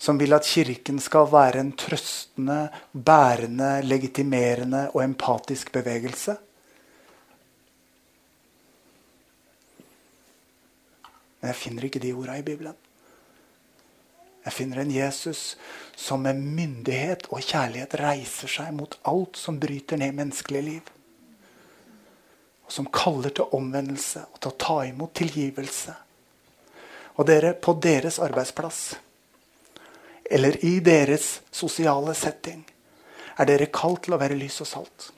som 0.02 0.18
vil 0.18 0.34
at 0.34 0.48
Kirken 0.50 0.98
skal 0.98 1.28
være 1.30 1.62
en 1.62 1.76
trøstende, 1.78 2.72
bærende, 2.92 3.84
legitimerende 3.86 4.88
og 4.96 5.04
empatisk 5.04 5.70
bevegelse. 5.76 6.34
Men 11.38 11.52
jeg 11.52 11.60
finner 11.60 11.86
ikke 11.86 12.02
de 12.02 12.14
orda 12.18 12.40
i 12.40 12.46
Bibelen. 12.48 12.74
Jeg 14.42 14.54
finner 14.54 14.82
en 14.82 14.96
Jesus 14.96 15.44
som 15.96 16.26
med 16.26 16.42
myndighet 16.42 17.28
og 17.30 17.46
kjærlighet 17.46 17.94
reiser 18.02 18.50
seg 18.50 18.74
mot 18.74 18.98
alt 19.06 19.38
som 19.38 19.62
bryter 19.62 20.02
ned 20.02 20.18
menneskelig 20.18 20.64
liv. 20.66 20.92
Og 22.66 22.74
som 22.74 22.90
kaller 22.90 23.30
til 23.38 23.54
omvendelse 23.54 24.26
og 24.32 24.42
til 24.42 24.50
å 24.50 24.60
ta 24.66 24.82
imot 24.90 25.14
tilgivelse. 25.22 25.94
Og 27.22 27.30
dere, 27.30 27.54
på 27.54 27.78
deres 27.78 28.18
arbeidsplass 28.18 28.84
eller 30.32 30.58
i 30.66 30.80
deres 30.84 31.42
sosiale 31.52 32.14
setting, 32.16 32.64
er 33.38 33.50
dere 33.50 33.72
kalt 33.74 34.06
til 34.06 34.16
å 34.16 34.20
være 34.22 34.38
lys 34.40 34.62
og 34.64 34.70
salt. 34.70 35.10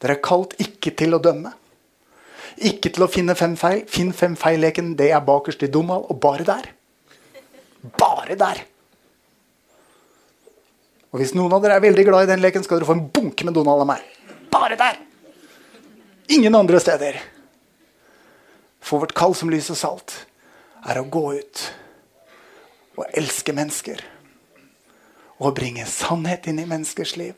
Dere 0.00 0.16
er 0.16 0.24
kalt 0.24 0.54
ikke 0.62 0.94
til 0.96 1.16
å 1.16 1.20
dømme. 1.22 1.52
Ikke 2.70 2.90
til 2.92 3.04
å 3.04 3.10
finne 3.10 3.36
fem 3.38 3.56
feil. 3.58 3.82
Finn 3.88 4.14
fem 4.16 4.36
feil-leken. 4.38 4.94
Det 4.96 5.10
er 5.12 5.24
bakerst 5.24 5.62
i 5.66 5.70
Donald, 5.72 6.06
og 6.08 6.20
bare 6.22 6.46
der. 6.46 6.70
Bare 8.00 8.36
der. 8.40 8.62
Og 11.10 11.20
hvis 11.20 11.34
noen 11.34 11.52
av 11.56 11.62
dere 11.64 11.76
er 11.78 11.84
veldig 11.84 12.06
glad 12.06 12.26
i 12.26 12.30
den 12.30 12.42
leken, 12.42 12.64
skal 12.64 12.78
dere 12.78 12.88
få 12.88 12.96
en 12.96 13.06
bunke 13.12 13.46
med 13.46 13.56
Donald 13.56 13.84
av 13.84 13.90
meg. 13.90 14.04
Bare 14.52 14.78
der. 14.80 15.00
Ingen 16.30 16.54
andre 16.54 16.80
steder. 16.80 17.18
For 18.80 19.02
vårt 19.02 19.16
kall 19.16 19.34
som 19.36 19.50
lys 19.52 19.68
og 19.74 19.78
salt 19.78 20.16
er 20.88 21.00
å 21.00 21.08
gå 21.12 21.24
ut 21.36 21.64
å 22.98 23.06
elske 23.16 23.54
mennesker. 23.56 24.02
Og 25.40 25.50
å 25.50 25.56
bringe 25.56 25.86
sannhet 25.88 26.48
inn 26.50 26.60
i 26.62 26.68
menneskers 26.68 27.16
liv, 27.20 27.36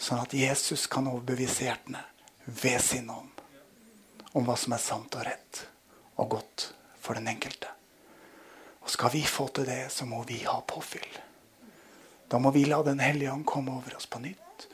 sånn 0.00 0.22
at 0.24 0.34
Jesus 0.34 0.86
kan 0.90 1.08
overbevise 1.10 1.66
hjertene 1.68 2.02
ved 2.46 2.80
sin 2.82 3.10
ånd 3.12 3.44
om 4.32 4.46
hva 4.46 4.56
som 4.58 4.74
er 4.74 4.82
sant 4.82 5.14
og 5.18 5.26
rett 5.26 5.64
og 6.20 6.30
godt 6.36 6.70
for 7.00 7.18
den 7.18 7.28
enkelte. 7.30 7.68
Og 8.80 8.92
skal 8.92 9.12
vi 9.12 9.22
få 9.26 9.48
til 9.54 9.66
det, 9.68 9.90
så 9.92 10.06
må 10.08 10.22
vi 10.28 10.40
ha 10.46 10.60
påfyll. 10.66 11.18
Da 12.30 12.38
må 12.38 12.52
vi 12.54 12.64
la 12.64 12.82
Den 12.82 13.00
hellige 13.02 13.32
ånd 13.32 13.46
komme 13.46 13.74
over 13.76 13.96
oss 13.96 14.06
på 14.06 14.20
nytt 14.22 14.68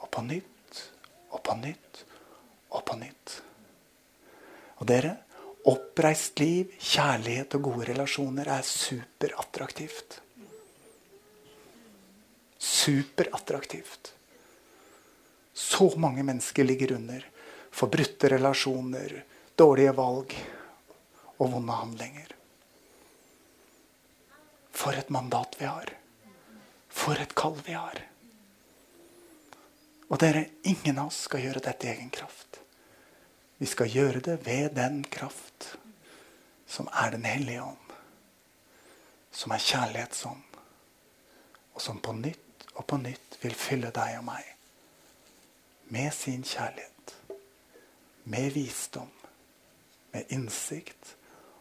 og 0.00 0.08
på 0.10 0.22
nytt 0.24 0.80
og 1.30 1.42
på 1.44 1.56
nytt 1.60 2.04
og 2.72 2.84
på 2.88 2.96
nytt. 2.96 3.34
Og 4.80 4.88
dere, 4.88 5.18
Oppreist 5.70 6.40
liv, 6.42 6.72
kjærlighet 6.78 7.54
og 7.54 7.68
gode 7.68 7.86
relasjoner 7.92 8.48
er 8.50 8.64
superattraktivt. 8.66 10.18
Superattraktivt. 12.58 14.12
Så 15.54 15.92
mange 16.02 16.24
mennesker 16.26 16.66
ligger 16.66 16.96
under 16.96 17.28
for 17.72 17.88
brutte 17.88 18.28
relasjoner, 18.28 19.22
dårlige 19.56 19.94
valg 19.96 20.34
og 21.38 21.52
vonde 21.54 21.76
handlinger. 21.78 22.34
For 24.72 24.96
et 24.98 25.10
mandat 25.14 25.56
vi 25.60 25.68
har. 25.68 25.92
For 26.92 27.20
et 27.20 27.34
kall 27.38 27.56
vi 27.64 27.76
har. 27.76 28.02
Og 30.12 30.20
dere, 30.20 30.44
ingen 30.68 30.98
av 31.00 31.08
oss 31.08 31.24
skal 31.28 31.46
gjøre 31.46 31.64
dette 31.64 31.88
i 31.88 31.94
egen 31.94 32.10
kraft. 32.12 32.51
Vi 33.62 33.66
skal 33.70 33.92
gjøre 33.94 34.20
det 34.26 34.40
ved 34.42 34.72
den 34.74 35.04
kraft 35.06 35.68
som 36.66 36.88
er 36.92 37.10
Den 37.10 37.24
hellige 37.24 37.62
ånd. 37.62 37.90
Som 39.30 39.52
er 39.54 39.58
kjærlighetsånd. 39.62 40.56
Og 41.74 41.82
som 41.82 42.00
på 42.02 42.12
nytt 42.12 42.64
og 42.74 42.86
på 42.90 42.96
nytt 42.98 43.36
vil 43.42 43.54
fylle 43.54 43.92
deg 43.94 44.16
og 44.18 44.24
meg 44.26 44.48
med 45.94 46.10
sin 46.10 46.42
kjærlighet. 46.42 47.14
Med 48.24 48.50
visdom, 48.50 49.12
med 50.12 50.34
innsikt 50.34 51.12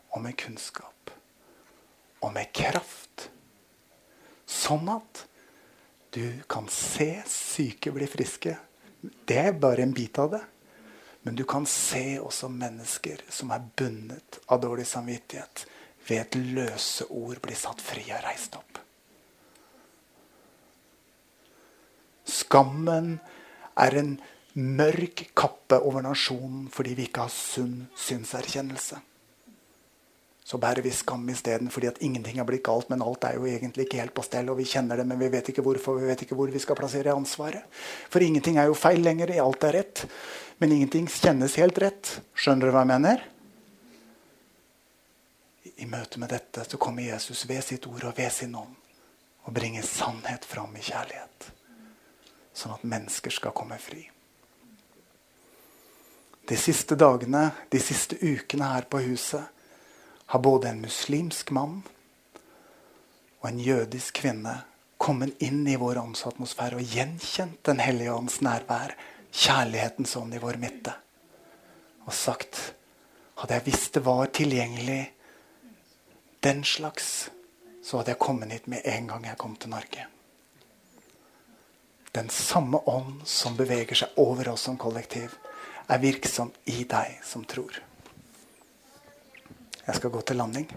og 0.10 0.24
med 0.26 0.34
kunnskap. 0.42 1.12
Og 2.22 2.34
med 2.34 2.50
kraft. 2.50 3.28
Sånn 4.50 4.90
at 4.90 5.28
du 6.18 6.42
kan 6.50 6.66
se 6.66 7.12
syke 7.30 7.94
bli 7.94 8.10
friske. 8.10 8.56
Det 9.02 9.38
er 9.38 9.54
bare 9.54 9.86
en 9.86 9.94
bit 9.94 10.18
av 10.18 10.34
det. 10.34 10.42
Men 11.22 11.36
du 11.38 11.44
kan 11.46 11.66
se 11.70 12.18
også 12.22 12.50
mennesker 12.50 13.22
som 13.30 13.52
er 13.54 13.68
bundet 13.78 14.40
av 14.50 14.62
dårlig 14.64 14.88
samvittighet, 14.90 15.66
ved 16.08 16.18
et 16.24 16.38
løse 16.56 17.06
ord 17.14 17.38
bli 17.44 17.56
satt 17.56 17.82
fri 17.84 18.08
og 18.10 18.24
reist 18.26 18.58
opp. 18.58 18.80
Skammen 22.26 23.20
er 23.78 23.98
en 24.02 24.16
mørk 24.58 25.28
kappe 25.38 25.78
over 25.78 26.04
nasjonen 26.04 26.66
fordi 26.74 26.96
vi 26.98 27.06
ikke 27.08 27.28
har 27.28 27.34
sunn 27.34 27.86
synserkjennelse 27.96 28.98
så 30.46 30.58
bærer 30.58 30.82
vi 30.82 30.92
skam 30.96 31.28
isteden 31.30 31.70
fordi 31.72 31.88
at 31.92 32.00
ingenting 32.02 32.40
er 32.42 32.48
blitt 32.50 32.64
galt, 32.66 32.90
men 32.90 33.04
alt 33.06 33.24
er 33.28 33.38
jo 33.38 33.46
egentlig 33.46 33.86
ikke 33.86 34.02
helt 34.02 34.16
på 34.18 34.26
stell. 34.26 34.50
Og 34.50 34.58
vi 34.58 34.68
kjenner 34.68 35.00
det, 35.00 35.06
men 35.08 35.20
vi 35.22 35.30
vet 35.32 35.52
ikke 35.54 35.64
hvorfor, 35.66 36.00
vi 36.02 36.10
vet 36.10 36.26
ikke 36.26 36.38
hvor 36.40 36.52
vi 36.52 36.62
skal 36.62 36.80
plassere 36.80 37.14
ansvaret. 37.14 37.68
For 38.10 38.24
ingenting 38.26 38.58
er 38.58 38.72
jo 38.72 38.78
feil 38.78 39.04
lenger. 39.06 39.36
Alt 39.44 39.68
er 39.70 39.78
rett. 39.80 40.06
Men 40.60 40.74
ingenting 40.74 41.08
kjennes 41.12 41.60
helt 41.62 41.78
rett. 41.82 42.18
Skjønner 42.34 42.68
du 42.68 42.76
hva 42.76 42.84
jeg 42.86 42.94
mener? 42.96 43.30
i 45.82 45.86
møte 45.90 46.20
med 46.22 46.30
dette 46.30 46.64
så 46.68 46.78
kommer 46.78 47.04
Jesus 47.04 47.48
ved 47.50 47.64
sitt 47.66 47.88
ord 47.90 48.04
og 48.12 48.18
ved 48.18 48.30
sin 48.34 48.54
ånd 48.56 48.78
og 49.42 49.54
bringer 49.56 49.86
sannhet 49.86 50.46
fram 50.46 50.76
i 50.78 50.84
kjærlighet. 50.86 51.48
Sånn 52.54 52.76
at 52.76 52.86
mennesker 52.86 53.34
skal 53.34 53.56
komme 53.58 53.80
fri. 53.82 54.04
De 56.46 56.58
siste 56.60 56.98
dagene, 57.00 57.48
de 57.74 57.82
siste 57.82 58.20
ukene 58.22 58.70
her 58.76 58.86
på 58.92 59.02
huset, 59.08 59.42
har 60.32 60.40
både 60.40 60.70
en 60.70 60.82
muslimsk 60.82 61.50
mann 61.52 61.82
og 63.42 63.48
en 63.50 63.58
jødisk 63.60 64.22
kvinne 64.22 64.54
kommet 65.02 65.42
inn 65.44 65.66
i 65.68 65.76
vår 65.76 66.00
åndsatmosfære 66.00 66.80
og 66.80 66.94
gjenkjent 66.96 67.60
Den 67.68 67.82
hellige 67.84 68.14
ånds 68.14 68.38
nærvær, 68.40 68.94
kjærlighetens 69.32 70.16
ånd 70.16 70.38
i 70.38 70.40
vår 70.40 70.62
midte, 70.62 70.94
og 72.08 72.16
sagt 72.16 72.62
Hadde 73.42 73.58
jeg 73.58 73.68
visst 73.68 73.94
det 73.98 74.06
var 74.06 74.32
tilgjengelig 74.32 75.02
den 76.48 76.64
slags, 76.64 77.30
så 77.84 78.00
hadde 78.00 78.16
jeg 78.16 78.24
kommet 78.24 78.56
hit 78.56 78.72
med 78.72 78.88
en 78.88 79.12
gang 79.12 79.28
jeg 79.28 79.38
kom 79.38 79.60
til 79.60 79.76
Norge. 79.76 80.08
Den 82.16 82.30
samme 82.30 82.80
ånd 82.88 83.26
som 83.28 83.60
beveger 83.60 84.06
seg 84.06 84.20
over 84.22 84.56
oss 84.56 84.64
som 84.70 84.80
kollektiv, 84.80 85.36
er 85.92 86.00
virksom 86.00 86.56
i 86.72 86.86
deg 86.88 87.20
som 87.26 87.44
tror. 87.44 87.82
Jeg 89.86 89.98
skal 89.98 90.14
gå 90.14 90.22
til 90.22 90.38
landing. 90.38 90.68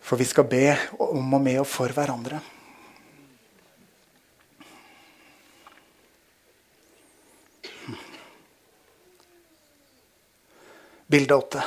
For 0.00 0.16
vi 0.16 0.24
skal 0.24 0.46
be 0.48 0.62
om 1.04 1.34
og 1.36 1.42
med 1.44 1.60
og 1.60 1.66
for 1.68 1.92
hverandre. 1.92 2.40
Bilde 11.08 11.36
åtte. 11.36 11.62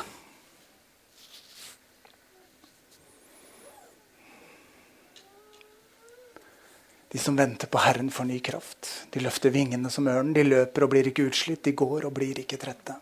De 7.12 7.19
som 7.19 7.36
venter 7.36 7.67
på 7.67 7.77
Herren, 7.77 8.12
får 8.12 8.23
ny 8.23 8.39
kraft. 8.39 8.89
De 9.10 9.19
løfter 9.19 9.51
vingene 9.51 9.89
som 9.89 10.07
ørnen. 10.07 10.34
De 10.34 10.45
løper 10.45 10.86
og 10.86 10.93
blir 10.93 11.10
ikke 11.10 11.25
utslitt. 11.27 11.63
De 11.65 11.73
går 11.77 12.05
og 12.07 12.13
blir 12.15 12.38
ikke 12.39 12.62
trette. 12.62 12.95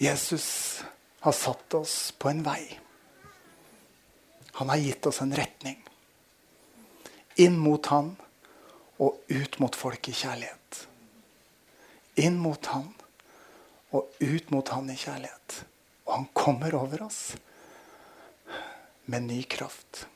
Jesus 0.00 0.84
har 1.20 1.32
satt 1.32 1.74
oss 1.74 2.14
på 2.18 2.28
en 2.28 2.42
vei. 2.42 2.78
Han 4.56 4.68
har 4.72 4.76
gitt 4.76 5.06
oss 5.06 5.20
en 5.20 5.34
retning. 5.36 5.76
Inn 7.36 7.58
mot 7.58 7.86
Han 7.92 8.14
og 8.96 9.20
ut 9.28 9.58
mot 9.60 9.76
folk 9.76 10.08
i 10.08 10.16
kjærlighet. 10.16 10.80
Inn 12.24 12.40
mot 12.40 12.72
Han 12.72 12.88
og 13.92 14.08
ut 14.24 14.50
mot 14.56 14.72
Han 14.72 14.88
i 14.88 14.96
kjærlighet. 14.96 15.60
Og 16.08 16.14
Han 16.14 16.28
kommer 16.32 16.80
over 16.80 17.04
oss 17.10 17.22
med 19.04 19.28
ny 19.28 19.42
kraft. 19.42 20.06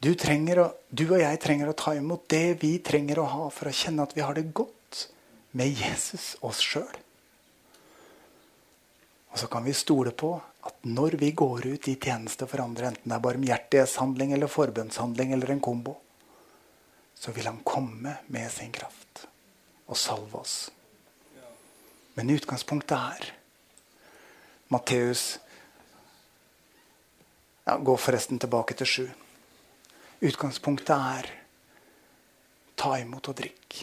Du, 0.00 0.14
å, 0.16 0.70
du, 0.88 1.08
og 1.10 1.18
jeg 1.20 1.44
trenger 1.44 1.68
å 1.68 1.76
ta 1.76 1.92
imot 2.00 2.30
det 2.32 2.62
vi 2.64 2.78
trenger 2.80 3.20
å 3.20 3.32
ha 3.32 3.48
for 3.52 3.68
å 3.68 3.76
kjenne 3.84 4.08
at 4.08 4.16
vi 4.16 4.24
har 4.24 4.40
det 4.40 4.54
godt 4.56 5.10
med 5.52 5.84
Jesus 5.84 6.38
oss 6.40 6.64
sjøl. 6.64 7.04
Og 9.36 9.40
så 9.42 9.50
kan 9.52 9.66
vi 9.68 9.74
stole 9.76 10.14
på 10.16 10.30
at 10.64 10.86
når 10.88 11.18
vi 11.20 11.28
går 11.36 11.66
ut 11.66 11.88
i 11.92 11.98
tjeneste 12.00 12.46
for 12.48 12.62
andre, 12.62 12.88
enten 12.88 13.10
det 13.12 13.18
er 13.18 13.24
barmhjertighetshandling 13.26 14.30
eller 14.32 14.48
forbønnshandling 14.48 15.34
eller 15.36 15.52
en 15.52 15.60
kombo, 15.60 15.92
så 17.12 17.34
vil 17.36 17.44
han 17.44 17.58
komme 17.60 18.14
med 18.32 18.48
sin 18.54 18.72
kraft 18.72 19.26
og 19.92 20.00
salve 20.00 20.40
oss. 20.40 20.56
Men 22.16 22.32
utgangspunktet 22.32 22.96
er 22.96 23.28
Matteus 24.72 25.26
ja, 27.66 27.76
Gå 27.76 28.00
forresten 28.00 28.40
tilbake 28.40 28.80
til 28.80 28.88
sju. 28.88 29.06
Utgangspunktet 30.24 30.96
er 30.96 31.32
ta 32.72 32.96
imot 33.04 33.28
og 33.28 33.36
drikk. 33.44 33.82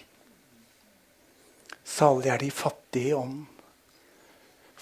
Salig 1.85 2.33
er 2.33 2.41
de 2.41 2.49
fattige 2.49 3.13
i 3.13 3.17
ånd, 3.21 3.43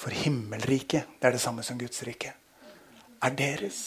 for 0.01 0.13
himmelriket, 0.17 1.17
det 1.19 1.29
er 1.29 1.35
det 1.35 1.43
samme 1.43 1.63
som 1.65 1.77
Guds 1.77 2.01
rike, 2.07 2.33
er 3.21 3.35
deres. 3.37 3.81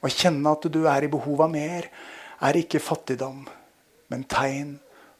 Å 0.00 0.08
kjenne 0.08 0.52
at 0.56 0.68
du 0.72 0.84
er 0.88 1.04
i 1.04 1.12
behov 1.12 1.44
av 1.44 1.52
mer, 1.52 1.90
er 2.44 2.60
ikke 2.60 2.80
fattigdom, 2.82 3.44
men 4.12 4.24
tegn 4.28 4.78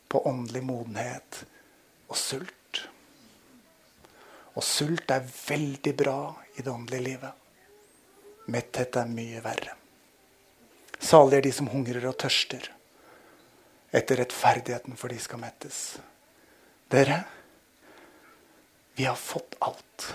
på 0.09 0.23
åndelig 0.29 0.65
modenhet 0.65 1.43
og 2.09 2.17
sult. 2.21 2.81
Og 4.55 4.65
sult 4.65 5.11
er 5.11 5.25
veldig 5.25 5.95
bra 5.99 6.19
i 6.55 6.63
det 6.63 6.73
åndelige 6.73 7.09
livet. 7.09 7.41
Metthet 8.55 8.97
er 9.01 9.13
mye 9.13 9.41
verre. 9.45 9.77
Salige 11.01 11.41
er 11.41 11.49
de 11.49 11.53
som 11.53 11.69
hungrer 11.73 12.05
og 12.09 12.17
tørster 12.21 12.71
etter 13.95 14.19
rettferdigheten, 14.21 14.97
for 14.99 15.13
de 15.13 15.21
skal 15.23 15.41
mettes. 15.43 15.81
Dere, 16.91 17.21
vi 18.95 19.05
har 19.05 19.15
fått 19.15 19.55
alt. 19.59 20.15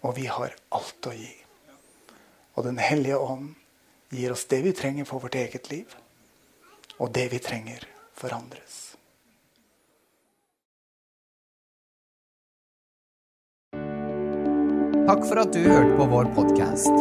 Og 0.00 0.16
vi 0.16 0.26
har 0.26 0.54
alt 0.68 1.06
å 1.06 1.14
gi. 1.14 1.34
Og 2.58 2.64
Den 2.64 2.78
hellige 2.78 3.18
ånd 3.18 3.54
gir 4.10 4.32
oss 4.32 4.46
det 4.50 4.62
vi 4.64 4.72
trenger 4.72 5.06
for 5.06 5.22
vårt 5.22 5.36
eget 5.38 5.70
liv, 5.70 5.94
og 6.98 7.12
det 7.14 7.28
vi 7.32 7.38
trenger 7.38 7.84
for 8.16 8.34
andres. 8.34 8.96
Takk 15.08 15.22
for 15.24 15.40
at 15.40 15.54
du 15.54 15.62
hørte 15.64 15.94
på 15.96 16.08
vår 16.10 16.28
podkast. 16.36 16.92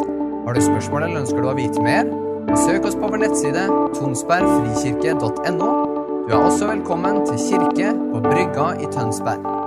Har 0.45 0.55
du 0.55 0.61
spørsmål 0.63 1.07
eller 1.07 1.23
ønsker 1.25 1.43
du 1.43 1.49
å 1.49 1.57
vite 1.57 1.83
mer? 1.83 2.07
Søk 2.55 2.87
oss 2.87 2.95
på 2.95 3.09
vår 3.11 3.25
nettside 3.25 3.65
tonsbergfrikirke.no. 3.97 5.71
Du 6.27 6.35
er 6.35 6.39
også 6.39 6.69
velkommen 6.69 7.25
til 7.27 7.41
kirke 7.49 7.91
på 8.13 8.23
Brygga 8.29 8.73
i 8.79 8.91
Tønsberg. 8.93 9.66